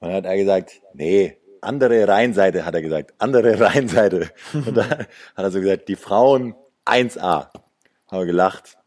Und 0.01 0.09
dann 0.09 0.12
hat 0.12 0.27
er 0.27 0.37
gesagt, 0.37 0.83
nee, 0.92 1.37
andere 1.61 2.07
Rheinseite, 2.07 2.66
hat 2.66 2.75
er 2.75 2.83
gesagt. 2.83 3.14
Andere 3.18 3.59
Rheinseite. 3.61 4.31
Und 4.53 4.77
dann 4.77 4.90
hat 4.90 5.09
er 5.37 5.51
so 5.51 5.61
gesagt, 5.61 5.88
die 5.88 5.97
Frauen 5.97 6.55
1A. 6.88 7.48
Haben 8.11 8.18
wir 8.18 8.27
gelacht. 8.27 8.79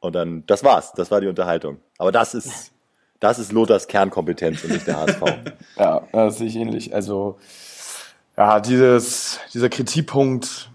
Und 0.00 0.14
dann, 0.14 0.44
das 0.46 0.64
war's. 0.64 0.92
Das 0.92 1.10
war 1.10 1.20
die 1.20 1.26
Unterhaltung. 1.26 1.78
Aber 1.98 2.10
das 2.10 2.34
ist, 2.34 2.72
das 3.20 3.38
ist 3.38 3.52
Lothars 3.52 3.86
Kernkompetenz 3.86 4.64
und 4.64 4.70
nicht 4.70 4.86
der 4.86 4.96
HSV. 4.96 5.22
ja, 5.78 6.02
das 6.12 6.38
sehe 6.38 6.48
ich 6.48 6.56
ähnlich. 6.56 6.94
Also, 6.94 7.38
ja, 8.36 8.60
dieses, 8.60 9.38
dieser 9.52 9.68
Kritikpunkt 9.68 10.70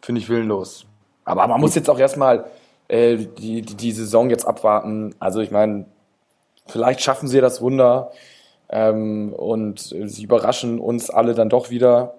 finde 0.00 0.20
ich 0.20 0.28
willenlos. 0.28 0.86
Aber 1.24 1.46
man 1.46 1.60
muss 1.60 1.74
jetzt 1.74 1.90
auch 1.90 1.98
erstmal 1.98 2.46
äh, 2.88 3.16
die, 3.16 3.62
die, 3.62 3.74
die 3.74 3.92
Saison 3.92 4.30
jetzt 4.30 4.46
abwarten. 4.46 5.14
Also, 5.18 5.40
ich 5.40 5.50
meine, 5.50 5.84
vielleicht 6.66 7.02
schaffen 7.02 7.28
sie 7.28 7.40
das 7.40 7.60
Wunder. 7.60 8.10
Ähm, 8.70 9.34
und 9.34 9.78
sie 9.80 10.24
überraschen 10.24 10.80
uns 10.80 11.10
alle 11.10 11.34
dann 11.34 11.50
doch 11.50 11.68
wieder. 11.68 12.14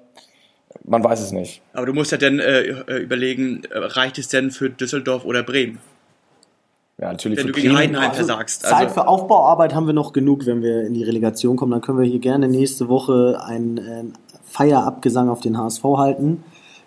Man 0.84 1.04
weiß 1.04 1.22
es 1.22 1.32
nicht. 1.32 1.62
Aber 1.74 1.86
du 1.86 1.94
musst 1.94 2.12
ja 2.12 2.18
dann 2.18 2.40
äh, 2.40 2.62
äh 2.62 2.98
überlegen, 2.98 3.64
äh, 3.70 3.78
reicht 3.78 4.18
es 4.18 4.28
denn 4.28 4.52
für 4.52 4.70
Düsseldorf 4.70 5.26
oder 5.26 5.44
Bremen? 5.44 5.80
Ja, 6.98 7.12
natürlich. 7.12 7.40
Wenn 7.40 7.48
du 7.48 7.54
gegen 7.54 7.76
Heidenheim 7.76 8.10
also 8.10 8.26
versagst. 8.26 8.66
Also 8.66 8.76
Zeit 8.76 8.92
für 8.92 9.08
Aufbauarbeit 9.08 9.74
haben 9.74 9.86
wir 9.86 9.94
noch 9.94 10.14
genug, 10.14 10.46
wenn 10.46 10.62
wir 10.62 10.86
in 10.86 10.94
die 10.94 11.04
Relegation 11.04 11.58
kommen. 11.58 11.72
Dann 11.72 11.82
können 11.82 12.00
wir 12.00 12.06
hier 12.06 12.20
gerne 12.20 12.48
nächste 12.48 12.88
Woche 12.88 13.42
einen 13.46 13.78
äh, 13.78 14.04
Feierabgesang 14.46 15.30
auf 15.30 15.42
den 15.42 15.58
HSV 15.58 15.84
halten. 15.84 16.44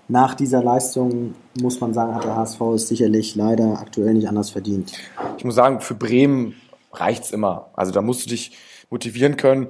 Nach 0.08 0.34
dieser 0.34 0.62
Leistung 0.62 1.34
muss 1.60 1.80
man 1.80 1.92
sagen, 1.92 2.14
hat 2.14 2.24
der 2.24 2.36
HSV 2.36 2.60
es 2.74 2.88
sicherlich 2.88 3.34
leider 3.34 3.78
aktuell 3.78 4.14
nicht 4.14 4.26
anders 4.28 4.48
verdient. 4.48 4.92
Ich 5.36 5.44
muss 5.44 5.54
sagen, 5.54 5.82
für 5.82 5.94
Bremen 5.94 6.54
reicht 6.92 7.24
es 7.24 7.30
immer. 7.30 7.66
Also 7.74 7.92
da 7.92 8.00
musst 8.00 8.24
du 8.24 8.30
dich 8.30 8.56
motivieren 8.88 9.36
können. 9.36 9.68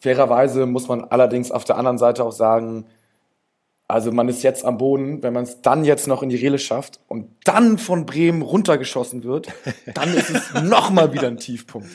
Fairerweise 0.00 0.64
muss 0.64 0.88
man 0.88 1.04
allerdings 1.04 1.50
auf 1.50 1.64
der 1.64 1.76
anderen 1.76 1.98
Seite 1.98 2.24
auch 2.24 2.32
sagen, 2.32 2.86
also 3.86 4.12
man 4.12 4.28
ist 4.28 4.42
jetzt 4.42 4.64
am 4.64 4.78
Boden, 4.78 5.22
wenn 5.22 5.34
man 5.34 5.44
es 5.44 5.60
dann 5.60 5.84
jetzt 5.84 6.08
noch 6.08 6.22
in 6.22 6.30
die 6.30 6.36
Rele 6.36 6.58
schafft 6.58 7.00
und 7.06 7.28
dann 7.44 7.78
von 7.78 8.06
Bremen 8.06 8.42
runtergeschossen 8.42 9.24
wird, 9.24 9.48
dann 9.94 10.14
ist 10.14 10.30
es 10.30 10.62
nochmal 10.62 11.12
wieder 11.12 11.26
ein 11.26 11.36
Tiefpunkt. 11.36 11.88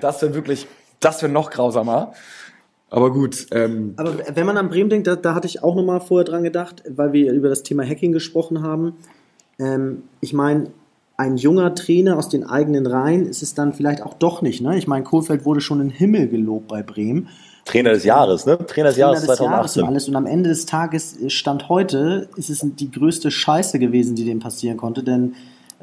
Das 0.00 0.22
wäre 0.22 0.34
wirklich, 0.34 0.66
das 1.00 1.22
wäre 1.22 1.32
noch 1.32 1.50
grausamer. 1.50 2.12
Aber 2.90 3.10
gut. 3.10 3.46
Ähm, 3.52 3.94
Aber 3.96 4.18
wenn 4.34 4.46
man 4.46 4.58
an 4.58 4.68
Bremen 4.68 4.90
denkt, 4.90 5.06
da, 5.06 5.16
da 5.16 5.34
hatte 5.34 5.46
ich 5.46 5.62
auch 5.62 5.74
nochmal 5.74 6.00
vorher 6.00 6.24
dran 6.24 6.42
gedacht, 6.42 6.82
weil 6.88 7.12
wir 7.12 7.32
über 7.32 7.48
das 7.48 7.62
Thema 7.62 7.84
Hacking 7.84 8.12
gesprochen 8.12 8.62
haben. 8.62 8.96
Ähm, 9.58 10.02
ich 10.20 10.34
meine, 10.34 10.68
ein 11.16 11.36
junger 11.36 11.74
Trainer 11.74 12.18
aus 12.18 12.28
den 12.28 12.44
eigenen 12.44 12.86
Reihen 12.86 13.26
ist 13.26 13.42
es 13.42 13.54
dann 13.54 13.72
vielleicht 13.72 14.02
auch 14.02 14.14
doch 14.14 14.42
nicht. 14.42 14.60
Ne? 14.60 14.76
Ich 14.76 14.86
meine, 14.86 15.04
Kohlfeld 15.04 15.44
wurde 15.44 15.60
schon 15.60 15.80
in 15.80 15.90
Himmel 15.90 16.28
gelobt 16.28 16.68
bei 16.68 16.82
Bremen. 16.82 17.28
Trainer 17.64 17.90
des 17.90 18.04
Jahres, 18.04 18.46
ne? 18.46 18.58
Trainer 18.66 18.88
des 18.88 18.96
Jahres 18.98 19.20
Trainer 19.20 19.32
des 19.32 19.38
2018. 19.38 19.50
Jahres 19.50 19.76
und 19.76 19.84
alles. 19.84 20.08
Und 20.08 20.16
am 20.16 20.26
Ende 20.26 20.48
des 20.50 20.66
Tages, 20.66 21.16
Stand 21.28 21.68
heute, 21.68 22.28
ist 22.36 22.50
es 22.50 22.60
die 22.62 22.90
größte 22.90 23.30
Scheiße 23.30 23.78
gewesen, 23.78 24.14
die 24.16 24.24
dem 24.24 24.40
passieren 24.40 24.76
konnte. 24.76 25.02
Denn 25.02 25.34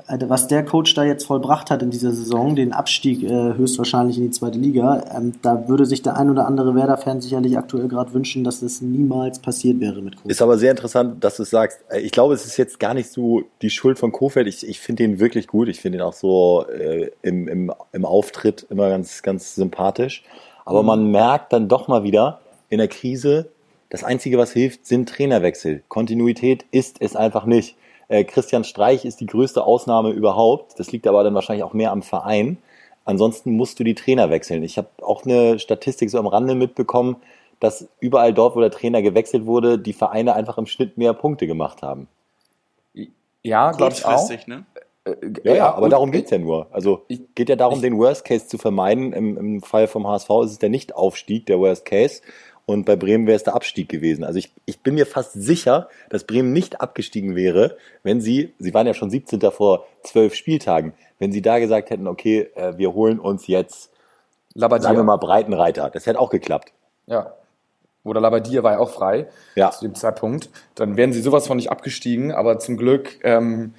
Also 0.07 0.29
was 0.29 0.47
der 0.47 0.63
Coach 0.65 0.93
da 0.93 1.03
jetzt 1.03 1.25
vollbracht 1.25 1.69
hat 1.71 1.81
in 1.81 1.89
dieser 1.89 2.11
Saison, 2.11 2.55
den 2.55 2.73
Abstieg 2.73 3.23
äh, 3.23 3.53
höchstwahrscheinlich 3.55 4.17
in 4.17 4.23
die 4.23 4.31
zweite 4.31 4.57
Liga, 4.57 5.03
ähm, 5.15 5.33
da 5.41 5.67
würde 5.67 5.85
sich 5.85 6.01
der 6.01 6.17
ein 6.17 6.29
oder 6.29 6.47
andere 6.47 6.73
Werder-Fan 6.75 7.21
sicherlich 7.21 7.57
aktuell 7.57 7.87
gerade 7.87 8.13
wünschen, 8.13 8.43
dass 8.43 8.61
das 8.61 8.81
niemals 8.81 9.39
passiert 9.39 9.79
wäre 9.79 10.01
mit 10.01 10.15
Kofeld. 10.15 10.31
Ist 10.31 10.41
aber 10.41 10.57
sehr 10.57 10.71
interessant, 10.71 11.23
dass 11.23 11.37
du 11.37 11.43
es 11.43 11.49
sagst. 11.49 11.79
Äh, 11.89 11.99
ich 11.99 12.11
glaube, 12.11 12.33
es 12.33 12.45
ist 12.45 12.57
jetzt 12.57 12.79
gar 12.79 12.93
nicht 12.93 13.09
so 13.11 13.43
die 13.61 13.69
Schuld 13.69 13.99
von 13.99 14.11
Kofeld. 14.11 14.47
Ich, 14.47 14.67
ich 14.67 14.79
finde 14.79 15.03
ihn 15.03 15.19
wirklich 15.19 15.47
gut. 15.47 15.67
Ich 15.67 15.79
finde 15.79 15.99
ihn 15.99 16.01
auch 16.01 16.13
so 16.13 16.65
äh, 16.67 17.11
im, 17.21 17.47
im, 17.47 17.73
im 17.91 18.05
Auftritt 18.05 18.65
immer 18.69 18.89
ganz, 18.89 19.21
ganz 19.21 19.55
sympathisch. 19.55 20.23
Aber 20.65 20.81
mhm. 20.81 20.87
man 20.87 21.11
merkt 21.11 21.53
dann 21.53 21.67
doch 21.67 21.87
mal 21.87 22.03
wieder 22.03 22.41
in 22.69 22.77
der 22.77 22.87
Krise, 22.87 23.49
das 23.89 24.03
Einzige, 24.03 24.37
was 24.37 24.51
hilft, 24.53 24.85
sind 24.85 25.09
Trainerwechsel. 25.09 25.83
Kontinuität 25.87 26.65
ist 26.71 27.01
es 27.01 27.15
einfach 27.15 27.45
nicht. 27.45 27.75
Äh, 28.07 28.23
Christian 28.23 28.63
Streich 28.63 29.03
ist 29.03 29.19
die 29.19 29.25
größte 29.25 29.63
Ausnahme 29.63 30.11
überhaupt. 30.11 30.79
Das 30.79 30.91
liegt 30.91 31.07
aber 31.07 31.23
dann 31.23 31.33
wahrscheinlich 31.33 31.63
auch 31.63 31.73
mehr 31.73 31.91
am 31.91 32.03
Verein. 32.03 32.57
Ansonsten 33.05 33.53
musst 33.53 33.79
du 33.79 33.83
die 33.83 33.95
Trainer 33.95 34.29
wechseln. 34.29 34.61
Ich 34.63 34.77
habe 34.77 34.89
auch 35.01 35.25
eine 35.25 35.57
Statistik 35.57 36.11
so 36.11 36.19
am 36.19 36.27
Rande 36.27 36.53
mitbekommen, 36.53 37.15
dass 37.59 37.87
überall 37.99 38.33
dort, 38.33 38.55
wo 38.55 38.61
der 38.61 38.71
Trainer 38.71 39.01
gewechselt 39.01 39.47
wurde, 39.47 39.79
die 39.79 39.93
Vereine 39.93 40.35
einfach 40.35 40.59
im 40.59 40.67
Schnitt 40.67 40.97
mehr 40.97 41.13
Punkte 41.13 41.47
gemacht 41.47 41.81
haben. 41.81 42.07
Ja, 43.41 43.71
glaube 43.71 43.93
ich 43.93 44.05
auch. 44.05 44.29
Ne? 44.47 44.65
Äh, 45.21 45.33
ja, 45.43 45.55
ja, 45.55 45.73
aber 45.73 45.89
darum 45.89 46.11
geht's 46.11 46.31
ja 46.31 46.37
nur. 46.37 46.67
Also 46.71 47.05
geht 47.35 47.49
ja 47.49 47.55
darum, 47.55 47.81
den 47.81 47.97
Worst 47.97 48.25
Case 48.25 48.47
zu 48.47 48.57
vermeiden. 48.57 49.13
Im, 49.13 49.37
Im 49.37 49.61
Fall 49.61 49.87
vom 49.87 50.07
HSV 50.07 50.29
ist 50.45 50.51
es 50.51 50.59
der 50.59 50.69
Nicht-Aufstieg, 50.69 51.45
der 51.45 51.59
Worst 51.59 51.85
Case. 51.85 52.21
Und 52.65 52.85
bei 52.85 52.95
Bremen 52.95 53.25
wäre 53.25 53.35
es 53.35 53.43
der 53.43 53.55
Abstieg 53.55 53.89
gewesen. 53.89 54.23
Also 54.23 54.37
ich, 54.37 54.53
ich 54.65 54.81
bin 54.81 54.93
mir 54.93 55.07
fast 55.07 55.33
sicher, 55.33 55.89
dass 56.09 56.25
Bremen 56.25 56.53
nicht 56.53 56.81
abgestiegen 56.81 57.35
wäre, 57.35 57.77
wenn 58.03 58.21
sie, 58.21 58.53
sie 58.59 58.75
waren 58.75 58.85
ja 58.85 58.93
schon 58.93 59.09
17. 59.09 59.41
vor 59.51 59.85
zwölf 60.03 60.35
Spieltagen, 60.35 60.93
wenn 61.17 61.31
sie 61.31 61.41
da 61.41 61.57
gesagt 61.57 61.89
hätten, 61.89 62.07
okay, 62.07 62.51
äh, 62.53 62.77
wir 62.77 62.93
holen 62.93 63.19
uns 63.19 63.47
jetzt, 63.47 63.91
Labadia. 64.53 64.83
sagen 64.83 64.97
wir 64.97 65.03
mal, 65.03 65.17
Breitenreiter. 65.17 65.89
Das 65.89 66.05
hätte 66.05 66.19
auch 66.19 66.29
geklappt. 66.29 66.71
Ja. 67.07 67.33
Oder 68.03 68.21
Labadia 68.21 68.61
war 68.61 68.73
ja 68.73 68.79
auch 68.79 68.91
frei 68.91 69.27
ja. 69.55 69.71
zu 69.71 69.85
dem 69.85 69.95
Zeitpunkt. 69.95 70.49
Dann 70.75 70.95
wären 70.95 71.11
sie 71.11 71.21
sowas 71.21 71.47
von 71.47 71.57
nicht 71.57 71.71
abgestiegen, 71.71 72.31
aber 72.31 72.59
zum 72.59 72.77
Glück 72.77 73.19
ähm, 73.23 73.73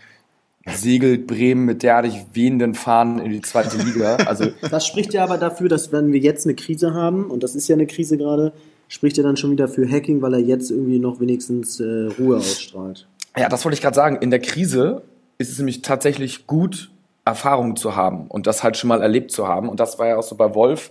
segelt 0.66 1.26
Bremen 1.26 1.64
mit 1.64 1.82
derartig 1.82 2.26
wehenden 2.32 2.74
Fahnen 2.74 3.18
in 3.18 3.30
die 3.30 3.40
zweite 3.40 3.78
Liga. 3.78 4.16
Also 4.16 4.46
das 4.70 4.86
spricht 4.86 5.14
ja 5.14 5.24
aber 5.24 5.38
dafür, 5.38 5.68
dass 5.68 5.92
wenn 5.92 6.12
wir 6.12 6.20
jetzt 6.20 6.46
eine 6.46 6.54
Krise 6.54 6.94
haben, 6.94 7.30
und 7.30 7.42
das 7.42 7.54
ist 7.54 7.68
ja 7.68 7.74
eine 7.74 7.86
Krise 7.86 8.18
gerade, 8.18 8.52
spricht 8.88 9.16
er 9.18 9.24
dann 9.24 9.36
schon 9.36 9.50
wieder 9.50 9.68
für 9.68 9.88
Hacking, 9.88 10.20
weil 10.20 10.34
er 10.34 10.40
jetzt 10.40 10.70
irgendwie 10.70 10.98
noch 10.98 11.20
wenigstens 11.20 11.80
äh, 11.80 12.08
Ruhe 12.18 12.38
ausstrahlt. 12.38 13.06
Ja, 13.36 13.48
das 13.48 13.64
wollte 13.64 13.74
ich 13.74 13.82
gerade 13.82 13.94
sagen. 13.94 14.18
In 14.20 14.30
der 14.30 14.40
Krise 14.40 15.02
ist 15.38 15.50
es 15.50 15.58
nämlich 15.58 15.82
tatsächlich 15.82 16.46
gut, 16.46 16.90
Erfahrungen 17.24 17.76
zu 17.76 17.96
haben 17.96 18.26
und 18.28 18.46
das 18.46 18.62
halt 18.62 18.76
schon 18.76 18.88
mal 18.88 19.02
erlebt 19.02 19.30
zu 19.30 19.46
haben. 19.46 19.68
Und 19.68 19.78
das 19.78 19.98
war 19.98 20.08
ja 20.08 20.16
auch 20.16 20.22
so 20.22 20.36
bei 20.36 20.54
Wolf 20.54 20.90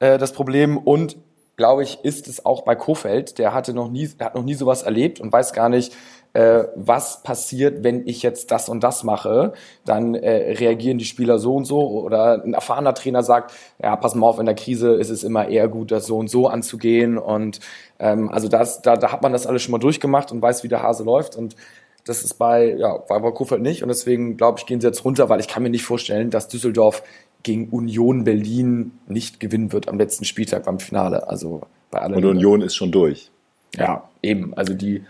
äh, 0.00 0.18
das 0.18 0.32
Problem. 0.32 0.76
Und 0.76 1.16
glaube 1.56 1.82
ich, 1.82 2.00
ist 2.02 2.28
es 2.28 2.44
auch 2.44 2.62
bei 2.62 2.74
Kofeld. 2.74 3.38
Der 3.38 3.54
hatte 3.54 3.72
noch 3.72 3.90
nie, 3.90 4.08
der 4.08 4.26
hat 4.26 4.34
noch 4.34 4.44
nie 4.44 4.54
sowas 4.54 4.82
erlebt 4.82 5.20
und 5.20 5.32
weiß 5.32 5.52
gar 5.52 5.68
nicht, 5.68 5.94
äh, 6.34 6.64
was 6.74 7.22
passiert, 7.22 7.84
wenn 7.84 8.06
ich 8.06 8.22
jetzt 8.22 8.50
das 8.50 8.68
und 8.68 8.82
das 8.82 9.04
mache, 9.04 9.52
dann 9.84 10.14
äh, 10.14 10.52
reagieren 10.54 10.98
die 10.98 11.04
Spieler 11.04 11.38
so 11.38 11.54
und 11.54 11.64
so 11.64 11.80
oder 11.80 12.42
ein 12.42 12.54
erfahrener 12.54 12.94
Trainer 12.94 13.22
sagt, 13.22 13.52
ja, 13.82 13.94
pass 13.96 14.14
mal 14.14 14.26
auf, 14.26 14.38
in 14.38 14.46
der 14.46 14.54
Krise 14.54 14.94
ist 14.94 15.10
es 15.10 15.24
immer 15.24 15.48
eher 15.48 15.68
gut, 15.68 15.90
das 15.90 16.06
so 16.06 16.16
und 16.16 16.28
so 16.28 16.48
anzugehen 16.48 17.18
und 17.18 17.60
ähm, 17.98 18.30
also 18.30 18.48
das, 18.48 18.82
da, 18.82 18.96
da 18.96 19.12
hat 19.12 19.22
man 19.22 19.32
das 19.32 19.46
alles 19.46 19.62
schon 19.62 19.72
mal 19.72 19.78
durchgemacht 19.78 20.32
und 20.32 20.40
weiß, 20.40 20.64
wie 20.64 20.68
der 20.68 20.82
Hase 20.82 21.04
läuft 21.04 21.36
und 21.36 21.56
das 22.04 22.24
ist 22.24 22.34
bei, 22.34 22.74
ja, 22.76 22.96
bei, 22.96 23.20
Kofeld 23.30 23.62
nicht 23.62 23.82
und 23.82 23.88
deswegen 23.88 24.36
glaube 24.36 24.58
ich, 24.58 24.66
gehen 24.66 24.80
sie 24.80 24.86
jetzt 24.86 25.04
runter, 25.04 25.28
weil 25.28 25.40
ich 25.40 25.48
kann 25.48 25.62
mir 25.62 25.70
nicht 25.70 25.84
vorstellen, 25.84 26.30
dass 26.30 26.48
Düsseldorf 26.48 27.02
gegen 27.42 27.68
Union 27.68 28.24
Berlin 28.24 28.92
nicht 29.06 29.40
gewinnen 29.40 29.72
wird 29.72 29.88
am 29.88 29.98
letzten 29.98 30.24
Spieltag 30.24 30.64
beim 30.64 30.78
Finale. 30.78 31.28
Also 31.28 31.62
bei 31.90 32.00
allen. 32.00 32.14
Und 32.14 32.24
Union 32.24 32.62
ist 32.62 32.74
schon 32.74 32.92
durch. 32.92 33.30
Ja, 33.76 34.08
eben. 34.22 34.54
Also 34.54 34.74
die 34.74 35.04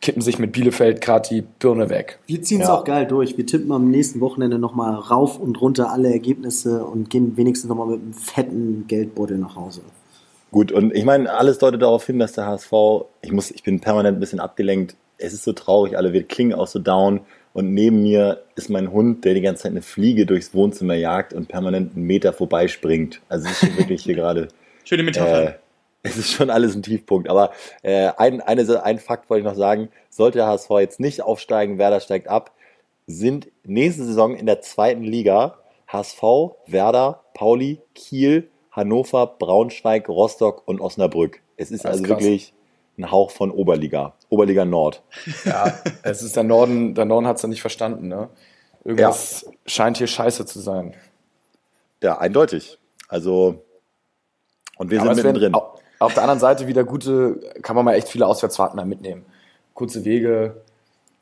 kippen 0.00 0.22
sich 0.22 0.38
mit 0.38 0.52
Bielefeld 0.52 1.00
gerade 1.00 1.28
die 1.28 1.42
Birne 1.42 1.90
weg. 1.90 2.18
Wir 2.26 2.42
ziehen 2.42 2.60
es 2.60 2.68
ja. 2.68 2.74
auch 2.74 2.84
geil 2.84 3.06
durch. 3.06 3.36
Wir 3.36 3.46
tippen 3.46 3.70
am 3.72 3.90
nächsten 3.90 4.20
Wochenende 4.20 4.58
nochmal 4.58 4.94
rauf 4.94 5.38
und 5.38 5.60
runter 5.60 5.90
alle 5.92 6.10
Ergebnisse 6.10 6.84
und 6.84 7.10
gehen 7.10 7.36
wenigstens 7.36 7.68
nochmal 7.68 7.88
mit 7.88 8.00
einem 8.00 8.14
fetten 8.14 8.84
Geldbeutel 8.88 9.38
nach 9.38 9.56
Hause. 9.56 9.82
Gut, 10.50 10.72
und 10.72 10.94
ich 10.94 11.04
meine, 11.04 11.32
alles 11.32 11.58
deutet 11.58 11.82
darauf 11.82 12.04
hin, 12.06 12.18
dass 12.18 12.32
der 12.32 12.46
HSV, 12.46 12.72
ich 13.22 13.30
muss, 13.30 13.50
ich 13.50 13.62
bin 13.62 13.80
permanent 13.80 14.16
ein 14.16 14.20
bisschen 14.20 14.40
abgelenkt. 14.40 14.96
Es 15.18 15.32
ist 15.32 15.44
so 15.44 15.52
traurig, 15.52 15.96
alle 15.96 16.12
wir 16.12 16.22
klingen 16.24 16.54
auch 16.54 16.66
so 16.66 16.78
down. 16.78 17.20
Und 17.52 17.74
neben 17.74 18.02
mir 18.02 18.42
ist 18.56 18.70
mein 18.70 18.92
Hund, 18.92 19.24
der 19.24 19.34
die 19.34 19.40
ganze 19.40 19.64
Zeit 19.64 19.72
eine 19.72 19.82
Fliege 19.82 20.24
durchs 20.24 20.54
Wohnzimmer 20.54 20.94
jagt 20.94 21.32
und 21.32 21.48
permanent 21.48 21.94
einen 21.94 22.06
Meter 22.06 22.32
vorbeispringt. 22.32 23.20
Also 23.28 23.46
es 23.46 23.52
ist 23.52 23.68
schon 23.68 23.78
wirklich 23.78 24.02
hier 24.02 24.14
gerade. 24.14 24.48
Schöne 24.84 25.02
Metapher. 25.02 25.48
Äh, 25.48 25.52
es 26.02 26.16
ist 26.16 26.30
schon 26.30 26.50
alles 26.50 26.74
ein 26.74 26.82
Tiefpunkt. 26.82 27.28
Aber 27.28 27.52
äh, 27.82 28.10
ein, 28.16 28.40
eine, 28.40 28.84
ein 28.84 28.98
Fakt 28.98 29.28
wollte 29.28 29.40
ich 29.40 29.52
noch 29.52 29.58
sagen. 29.58 29.90
Sollte 30.08 30.38
der 30.38 30.46
HSV 30.46 30.70
jetzt 30.80 31.00
nicht 31.00 31.22
aufsteigen, 31.22 31.78
Werder 31.78 32.00
steigt 32.00 32.28
ab, 32.28 32.52
sind 33.06 33.48
nächste 33.64 34.04
Saison 34.04 34.34
in 34.34 34.46
der 34.46 34.60
zweiten 34.60 35.02
Liga 35.02 35.58
HSV, 35.88 36.22
Werder, 36.66 37.24
Pauli, 37.34 37.80
Kiel, 37.94 38.48
Hannover, 38.70 39.26
Braunschweig, 39.26 40.08
Rostock 40.08 40.62
und 40.66 40.80
Osnabrück. 40.80 41.40
Es 41.56 41.70
ist 41.70 41.84
also 41.84 42.02
krass. 42.02 42.20
wirklich 42.20 42.54
ein 42.96 43.10
Hauch 43.10 43.30
von 43.30 43.50
Oberliga. 43.50 44.14
Oberliga 44.28 44.64
Nord. 44.64 45.02
Ja, 45.44 45.74
es 46.02 46.22
ist 46.22 46.36
der 46.36 46.44
Norden, 46.44 46.94
der 46.94 47.04
Norden 47.04 47.26
hat 47.26 47.36
es 47.36 47.42
ja 47.42 47.48
nicht 47.48 47.60
verstanden, 47.60 48.08
ne? 48.08 48.30
Irgendwas 48.84 49.42
ja. 49.42 49.52
scheint 49.66 49.98
hier 49.98 50.06
scheiße 50.06 50.46
zu 50.46 50.60
sein. 50.60 50.94
Ja, 52.02 52.18
eindeutig. 52.18 52.78
Also, 53.08 53.64
und 54.78 54.90
wir 54.90 55.00
Aber 55.02 55.14
sind 55.14 55.24
mittendrin. 55.24 55.54
Auf 56.00 56.14
der 56.14 56.22
anderen 56.22 56.40
Seite 56.40 56.66
wieder 56.66 56.82
gute, 56.82 57.38
kann 57.62 57.76
man 57.76 57.84
mal 57.84 57.94
echt 57.94 58.08
viele 58.08 58.26
Auswärtsfahrten 58.26 58.78
da 58.78 58.84
mitnehmen. 58.84 59.24
Kurze 59.74 60.04
Wege. 60.04 60.56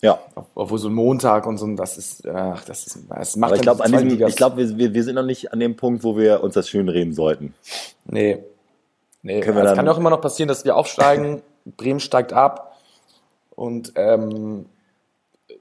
Ja. 0.00 0.20
Obwohl 0.54 0.78
so 0.78 0.88
ein 0.88 0.94
Montag 0.94 1.46
und 1.46 1.58
so, 1.58 1.66
das 1.74 1.98
ist, 1.98 2.26
ach, 2.28 2.64
das 2.64 2.86
ist, 2.86 2.98
das 3.08 3.36
macht 3.36 3.50
Aber 3.50 3.56
ich 3.56 3.62
glaube, 3.62 4.28
ich 4.28 4.36
glaube, 4.36 4.78
wir, 4.78 4.94
wir 4.94 5.04
sind 5.04 5.16
noch 5.16 5.24
nicht 5.24 5.52
an 5.52 5.58
dem 5.58 5.74
Punkt, 5.74 6.04
wo 6.04 6.16
wir 6.16 6.44
uns 6.44 6.54
das 6.54 6.68
schön 6.68 6.88
reden 6.88 7.12
sollten. 7.12 7.54
Nee. 8.04 8.38
Nee, 9.22 9.40
es 9.40 9.48
also 9.48 9.74
kann 9.74 9.88
auch 9.88 9.98
immer 9.98 10.10
noch 10.10 10.20
passieren, 10.20 10.48
dass 10.48 10.64
wir 10.64 10.76
aufsteigen, 10.76 11.42
Bremen 11.76 11.98
steigt 11.98 12.32
ab 12.32 12.78
und 13.56 13.92
ähm, 13.96 14.66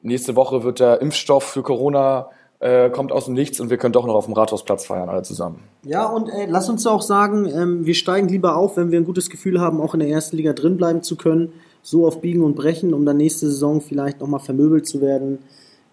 nächste 0.04 0.36
Woche 0.36 0.64
wird 0.64 0.80
der 0.80 1.02
Impfstoff 1.02 1.44
für 1.44 1.64
Corona 1.64 2.30
äh, 2.60 2.90
kommt 2.90 3.12
aus 3.12 3.26
dem 3.26 3.36
Nichts 3.36 3.60
und 3.60 3.70
wir 3.70 3.78
können 3.78 3.94
doch 3.94 4.06
noch 4.06 4.16
auf 4.16 4.26
dem 4.26 4.34
Rathausplatz 4.34 4.86
feiern, 4.86 5.10
alle 5.10 5.22
zusammen. 5.22 5.64
Ja, 5.84 6.06
und 6.06 6.30
äh, 6.30 6.48
lass 6.48 6.70
uns 6.70 6.88
auch 6.88 7.02
sagen, 7.02 7.46
ähm, 7.46 7.86
wir 7.86 7.94
steigen 7.94 8.28
lieber 8.28 8.56
auf, 8.56 8.78
wenn 8.78 8.92
wir 8.92 9.00
ein 9.00 9.06
gutes 9.06 9.30
Gefühl 9.30 9.62
haben, 9.62 9.80
auch 9.80 9.94
in 9.94 10.00
der 10.00 10.10
ersten 10.10 10.38
Liga 10.38 10.54
drin 10.54 10.78
bleiben 10.78 11.04
zu 11.04 11.16
können, 11.16 11.54
so 11.84 12.08
auf 12.08 12.22
Biegen 12.22 12.44
und 12.44 12.56
Brechen, 12.56 12.94
um 12.94 13.06
dann 13.06 13.18
nächste 13.18 13.48
Saison 13.48 13.82
vielleicht 13.82 14.20
nochmal 14.20 14.40
vermöbelt 14.40 14.88
zu 14.88 15.02
werden. 15.02 15.40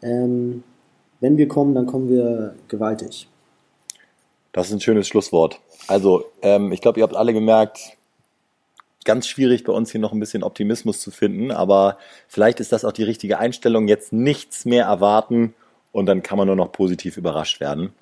Ähm, 0.03 0.63
wenn 1.21 1.37
wir 1.37 1.49
kommen, 1.49 1.75
dann 1.75 1.87
kommen 1.87 2.09
wir 2.09 2.55
gewaltig. 2.69 3.29
Das 4.53 4.69
ist 4.69 4.73
ein 4.73 4.81
schönes 4.81 5.07
Schlusswort. 5.07 5.61
Also, 5.87 6.25
ähm, 6.43 6.73
ich 6.73 6.81
glaube, 6.81 7.01
ihr 7.01 7.03
habt 7.03 7.17
alle 7.17 7.33
gemerkt, 7.33 7.97
ganz 9.05 9.27
schwierig 9.27 9.65
bei 9.65 9.73
uns 9.73 9.91
hier 9.91 10.01
noch 10.01 10.13
ein 10.13 10.21
bisschen 10.21 10.43
Optimismus 10.43 11.01
zu 11.01 11.11
finden, 11.11 11.51
aber 11.51 11.99
vielleicht 12.27 12.61
ist 12.61 12.73
das 12.73 12.85
auch 12.85 12.93
die 12.93 13.03
richtige 13.03 13.39
Einstellung, 13.39 13.87
jetzt 13.87 14.13
nichts 14.13 14.65
mehr 14.65 14.87
erwarten 14.87 15.55
und 15.95 16.07
dann 16.07 16.23
kann 16.23 16.37
man 16.37 16.49
nur 16.49 16.57
noch 16.57 16.73
positiv 16.73 17.17
überrascht 17.17 17.61
werden. 17.61 17.95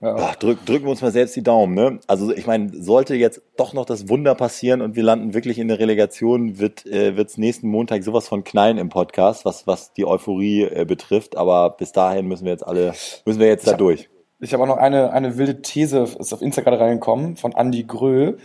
Ja. 0.00 0.14
Ach, 0.16 0.36
drück, 0.36 0.64
drücken 0.66 0.84
wir 0.84 0.90
uns 0.90 1.00
mal 1.00 1.10
selbst 1.10 1.34
die 1.36 1.42
Daumen. 1.42 1.74
Ne? 1.74 1.98
Also 2.06 2.32
ich 2.32 2.46
meine, 2.46 2.70
sollte 2.82 3.14
jetzt 3.14 3.40
doch 3.56 3.72
noch 3.72 3.86
das 3.86 4.08
Wunder 4.08 4.34
passieren 4.34 4.82
und 4.82 4.94
wir 4.94 5.02
landen 5.02 5.32
wirklich 5.34 5.58
in 5.58 5.68
der 5.68 5.78
Relegation, 5.78 6.58
wird 6.58 6.84
äh, 6.86 7.10
es 7.10 7.38
nächsten 7.38 7.68
Montag 7.68 8.04
sowas 8.04 8.28
von 8.28 8.44
knallen 8.44 8.78
im 8.78 8.90
Podcast, 8.90 9.44
was, 9.44 9.66
was 9.66 9.94
die 9.94 10.04
Euphorie 10.04 10.64
äh, 10.64 10.84
betrifft. 10.84 11.36
Aber 11.36 11.70
bis 11.70 11.92
dahin 11.92 12.26
müssen 12.26 12.44
wir 12.44 12.52
jetzt 12.52 12.66
alle, 12.66 12.92
müssen 13.24 13.40
wir 13.40 13.48
jetzt 13.48 13.62
ich 13.62 13.66
da 13.66 13.72
hab, 13.72 13.78
durch. 13.78 14.08
Ich 14.38 14.52
habe 14.52 14.62
auch 14.62 14.68
noch 14.68 14.76
eine, 14.76 15.12
eine 15.12 15.38
wilde 15.38 15.62
These, 15.62 16.06
ist 16.18 16.32
auf 16.32 16.42
Instagram 16.42 16.74
reingekommen, 16.74 17.36
von 17.36 17.52
Andy 17.52 17.84
Grö. 17.84 18.36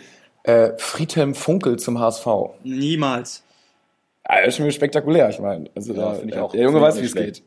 Äh, 0.43 0.71
Friedhelm 0.77 1.35
Funkel 1.35 1.77
zum 1.77 1.99
HSV. 1.99 2.25
Niemals. 2.63 3.43
Ja, 4.27 4.37
das 4.39 4.47
ist 4.47 4.55
schon 4.55 4.71
spektakulär, 4.71 5.29
ich 5.29 5.39
meine. 5.39 5.69
Also 5.75 5.93
ja, 5.93 6.13
da, 6.13 6.19
ich 6.25 6.37
auch 6.37 6.53
der 6.53 6.63
Junge 6.63 6.79
weiß, 6.81 7.01
wie 7.01 7.05
es 7.05 7.13
geht. 7.13 7.43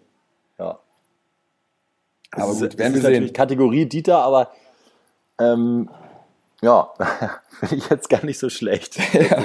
Ja. 0.59 0.79
Aber 2.33 2.53
gut, 2.53 2.63
ist, 2.63 2.79
werden 2.79 2.95
wir 2.95 3.01
sehen. 3.01 3.33
Kategorie 3.33 3.87
Dieter, 3.87 4.19
aber 4.19 4.51
ähm, 5.39 5.89
ja, 6.63 6.93
finde 7.61 7.77
ich 7.77 7.89
jetzt 7.89 8.09
gar 8.09 8.25
nicht 8.25 8.39
so 8.39 8.49
schlecht. 8.49 8.97
ja. 9.15 9.43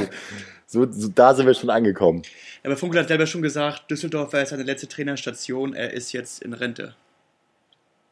so, 0.66 0.90
so, 0.92 1.10
da 1.10 1.34
sind 1.34 1.46
wir 1.46 1.54
schon 1.54 1.70
angekommen. 1.70 2.24
Aber 2.64 2.78
Funkel 2.78 3.02
hat 3.02 3.08
selber 3.08 3.26
schon 3.26 3.42
gesagt, 3.42 3.90
Düsseldorf 3.90 4.34
war 4.34 4.42
jetzt 4.42 4.50
seine 4.50 4.64
letzte 4.64 4.88
Trainerstation, 4.88 5.74
er 5.74 5.94
ist 5.94 6.12
jetzt 6.12 6.42
in 6.42 6.54
Rente. 6.54 6.96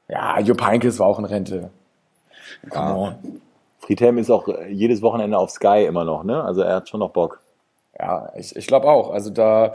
Ja, 0.08 0.40
Jupp 0.40 0.62
Heynckes 0.62 1.00
war 1.00 1.08
auch 1.08 1.20
in 1.20 1.26
Rente. 1.26 1.70
Come 2.70 2.96
on. 2.96 3.42
Friedhelm 3.80 4.18
ist 4.18 4.30
auch 4.30 4.48
jedes 4.70 5.02
Wochenende 5.02 5.38
auf 5.38 5.50
Sky 5.52 5.86
immer 5.86 6.04
noch, 6.04 6.24
ne? 6.24 6.44
Also 6.44 6.62
er 6.62 6.78
hat 6.78 6.90
schon 6.90 7.00
noch 7.00 7.12
Bock. 7.12 7.42
Ja, 7.98 8.32
ich, 8.36 8.56
ich 8.56 8.68
glaube 8.68 8.88
auch. 8.88 9.12
Also 9.12 9.30
da, 9.30 9.74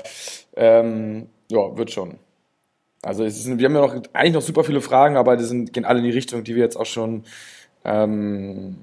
ähm, 0.54 1.28
ja, 1.50 1.76
wird 1.76 1.90
schon. 1.90 2.18
Also 3.02 3.24
es 3.24 3.36
ist, 3.38 3.58
wir 3.58 3.64
haben 3.66 3.74
ja 3.74 3.80
noch 3.80 4.02
eigentlich 4.12 4.32
noch 4.34 4.42
super 4.42 4.62
viele 4.64 4.80
Fragen, 4.80 5.16
aber 5.16 5.36
die 5.36 5.44
sind, 5.44 5.72
gehen 5.72 5.84
alle 5.84 5.98
in 5.98 6.04
die 6.04 6.10
Richtung, 6.12 6.44
die 6.44 6.54
wir 6.54 6.62
jetzt 6.62 6.76
auch 6.76 6.86
schon 6.86 7.24
ähm, 7.84 8.76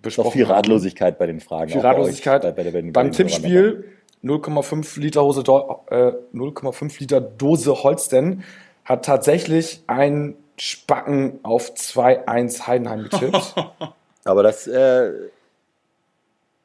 besprochen 0.00 0.28
Noch 0.28 0.32
viel 0.32 0.46
haben. 0.48 0.54
Ratlosigkeit 0.54 1.18
bei 1.18 1.26
den 1.26 1.40
Fragen. 1.40 1.68
Viel 1.70 1.80
auch 1.80 1.82
bei 1.82 1.88
euch, 1.90 1.96
Ratlosigkeit. 1.98 2.42
bei- 2.42 2.50
bei 2.52 2.62
den- 2.62 2.72
Beim 2.72 2.92
bei 2.92 3.02
den 3.04 3.12
Tippspiel 3.12 3.84
0,5 4.22 4.98
Liter 4.98 5.22
Hose, 5.22 5.40
äh, 5.90 6.12
0,5 6.32 6.98
Liter 7.00 7.20
Dose 7.20 7.82
Holsten 7.82 8.44
hat 8.84 9.04
tatsächlich 9.04 9.82
ein 9.88 10.36
Spacken 10.56 11.38
auf 11.42 11.74
2-1 11.74 12.66
Heidenheim 12.66 13.02
getippt. 13.02 13.54
Aber 14.24 14.42
das, 14.42 14.66
äh, 14.66 15.12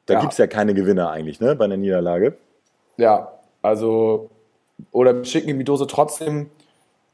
da 0.06 0.14
Ja. 0.14 0.20
gibt's 0.20 0.38
ja 0.38 0.46
keine 0.46 0.72
Gewinner 0.72 1.10
eigentlich, 1.10 1.40
ne, 1.40 1.54
bei 1.54 1.66
einer 1.66 1.76
Niederlage. 1.76 2.36
ja, 2.96 3.32
also 3.60 4.30
oder 4.90 5.14
wir 5.14 5.24
schicken 5.26 5.50
ihm 5.50 5.58
die 5.58 5.64
Dose 5.64 5.86
trotzdem, 5.86 6.50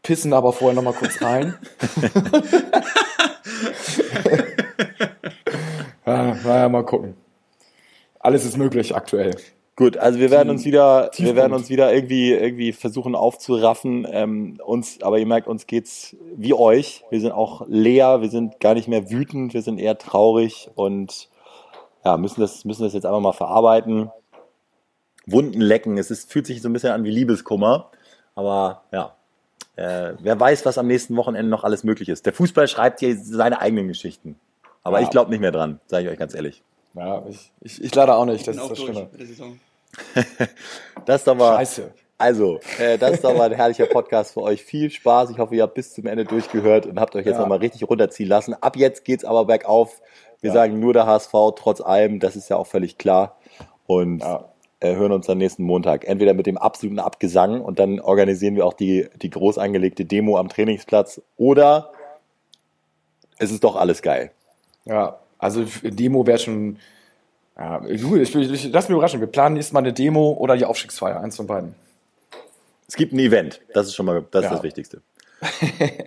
pissen 0.02 0.32
aber 0.32 0.52
vorher 0.52 0.74
nochmal 0.74 0.94
kurz 0.94 1.20
rein. 1.22 1.54
ja, 6.06 6.34
naja, 6.34 6.68
mal 6.68 6.84
gucken. 6.84 7.14
Alles 8.20 8.44
ist 8.44 8.56
möglich 8.56 8.94
aktuell. 8.94 9.36
Gut, 9.78 9.96
also 9.96 10.18
wir 10.18 10.32
werden 10.32 10.50
uns 10.50 10.64
wieder, 10.64 11.02
wir 11.02 11.10
Tiefpunkt. 11.12 11.36
werden 11.36 11.52
uns 11.52 11.70
wieder 11.70 11.94
irgendwie, 11.94 12.32
irgendwie 12.32 12.72
versuchen 12.72 13.14
aufzuraffen. 13.14 14.08
Ähm, 14.10 14.58
uns, 14.64 15.00
aber 15.02 15.20
ihr 15.20 15.26
merkt, 15.26 15.46
uns 15.46 15.68
geht's 15.68 16.16
wie 16.34 16.52
euch. 16.52 17.04
Wir 17.10 17.20
sind 17.20 17.30
auch 17.30 17.64
leer, 17.68 18.20
wir 18.20 18.28
sind 18.28 18.58
gar 18.58 18.74
nicht 18.74 18.88
mehr 18.88 19.08
wütend, 19.08 19.54
wir 19.54 19.62
sind 19.62 19.78
eher 19.78 19.96
traurig 19.96 20.68
und 20.74 21.28
ja, 22.04 22.16
müssen 22.16 22.40
das, 22.40 22.64
müssen 22.64 22.82
das 22.82 22.92
jetzt 22.92 23.06
einfach 23.06 23.20
mal 23.20 23.32
verarbeiten. 23.32 24.10
Wunden 25.26 25.60
lecken. 25.60 25.96
Es 25.96 26.10
ist, 26.10 26.32
fühlt 26.32 26.46
sich 26.46 26.60
so 26.60 26.68
ein 26.68 26.72
bisschen 26.72 26.90
an 26.90 27.04
wie 27.04 27.10
Liebeskummer. 27.12 27.92
Aber 28.34 28.82
ja, 28.90 29.14
äh, 29.78 30.14
wer 30.20 30.38
weiß, 30.40 30.66
was 30.66 30.76
am 30.78 30.86
nächsten 30.86 31.16
Wochenende 31.16 31.48
noch 31.50 31.64
alles 31.64 31.84
möglich 31.84 32.08
ist. 32.08 32.26
Der 32.26 32.32
Fußball 32.32 32.68
schreibt 32.68 33.00
hier 33.00 33.16
seine 33.16 33.60
eigenen 33.60 33.88
Geschichten. 33.88 34.38
Aber 34.82 34.98
Ja. 34.98 35.04
ich 35.04 35.10
glaube 35.10 35.30
nicht 35.30 35.40
mehr 35.40 35.52
dran, 35.52 35.80
sage 35.86 36.04
ich 36.06 36.10
euch 36.12 36.18
ganz 36.18 36.34
ehrlich. 36.34 36.62
Ja, 36.94 37.22
ich, 37.28 37.52
ich, 37.60 37.82
ich 37.84 37.94
leider 37.94 38.16
auch 38.16 38.24
nicht, 38.24 38.46
das 38.46 38.56
Bin 38.56 38.64
ist 38.64 38.64
auch 38.64 38.68
das 38.70 38.78
Schlimme. 38.80 39.08
Das 41.06 41.20
ist 41.22 41.26
doch 41.26 41.34
mal, 41.34 41.56
Scheiße. 41.56 41.90
Also, 42.18 42.58
äh, 42.80 42.98
das 42.98 43.12
ist 43.12 43.24
doch 43.24 43.34
mal 43.36 43.44
ein 43.50 43.56
herrlicher 43.56 43.86
Podcast 43.86 44.32
für 44.34 44.42
euch. 44.42 44.62
Viel 44.62 44.90
Spaß. 44.90 45.30
Ich 45.30 45.38
hoffe, 45.38 45.54
ihr 45.54 45.62
habt 45.62 45.74
bis 45.74 45.94
zum 45.94 46.06
Ende 46.06 46.24
durchgehört 46.24 46.84
und 46.86 46.98
habt 46.98 47.14
euch 47.14 47.24
jetzt 47.24 47.36
Ja. 47.36 47.42
nochmal 47.42 47.58
richtig 47.58 47.88
runterziehen 47.88 48.28
lassen. 48.28 48.54
Ab 48.54 48.76
jetzt 48.76 49.04
geht's 49.04 49.24
aber 49.24 49.44
bergauf. 49.44 50.00
Wir 50.40 50.48
Ja. 50.48 50.54
sagen 50.54 50.80
nur 50.80 50.92
der 50.92 51.06
HSV, 51.06 51.32
trotz 51.56 51.80
allem. 51.80 52.18
Das 52.18 52.34
ist 52.36 52.48
ja 52.50 52.56
auch 52.56 52.66
völlig 52.66 52.98
klar. 52.98 53.36
Und 53.86 54.18
Ja. 54.20 54.46
Äh, 54.80 54.94
hören 54.94 55.12
uns 55.12 55.26
dann 55.26 55.38
nächsten 55.38 55.62
Montag. 55.64 56.06
Entweder 56.06 56.34
mit 56.34 56.46
dem 56.46 56.56
absoluten 56.56 56.98
Abgesang 56.98 57.60
und 57.60 57.78
dann 57.78 58.00
organisieren 58.00 58.54
wir 58.56 58.64
auch 58.64 58.74
die, 58.74 59.08
die 59.20 59.30
groß 59.30 59.58
angelegte 59.58 60.04
Demo 60.04 60.38
am 60.38 60.48
Trainingsplatz 60.48 61.20
oder 61.36 61.92
es 63.38 63.50
ist 63.50 63.64
doch 63.64 63.76
alles 63.76 64.02
geil. 64.02 64.30
Ja, 64.84 65.18
also 65.38 65.64
Demo 65.82 66.26
wäre 66.26 66.38
schon. 66.38 66.78
Ja, 67.56 67.80
du, 67.80 68.16
ich, 68.16 68.34
ich, 68.34 68.72
lass 68.72 68.88
mich 68.88 68.94
überraschen. 68.94 69.20
Wir 69.20 69.26
planen 69.26 69.54
nächstes 69.54 69.72
Mal 69.72 69.80
eine 69.80 69.92
Demo 69.92 70.32
oder 70.32 70.56
die 70.56 70.64
Aufstiegsfeier, 70.64 71.20
eins 71.20 71.36
von 71.36 71.46
beiden. 71.46 71.74
Es 72.86 72.94
gibt 72.94 73.12
ein 73.12 73.18
Event. 73.18 73.60
Das 73.74 73.86
ist 73.88 73.94
schon 73.94 74.06
mal 74.06 74.24
das, 74.30 74.44
ist 74.44 74.50
Ja. 74.50 74.54
das 74.56 74.62
Wichtigste. 74.62 75.02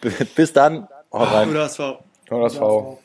bis 0.34 0.52
dann. 0.52 0.88
Haut 1.12 1.32
rein. 1.32 1.50
Oder 1.50 1.60
das 1.60 1.78
war 1.78 2.00
Oder 2.30 2.42
das 2.42 2.60
war. 2.60 2.98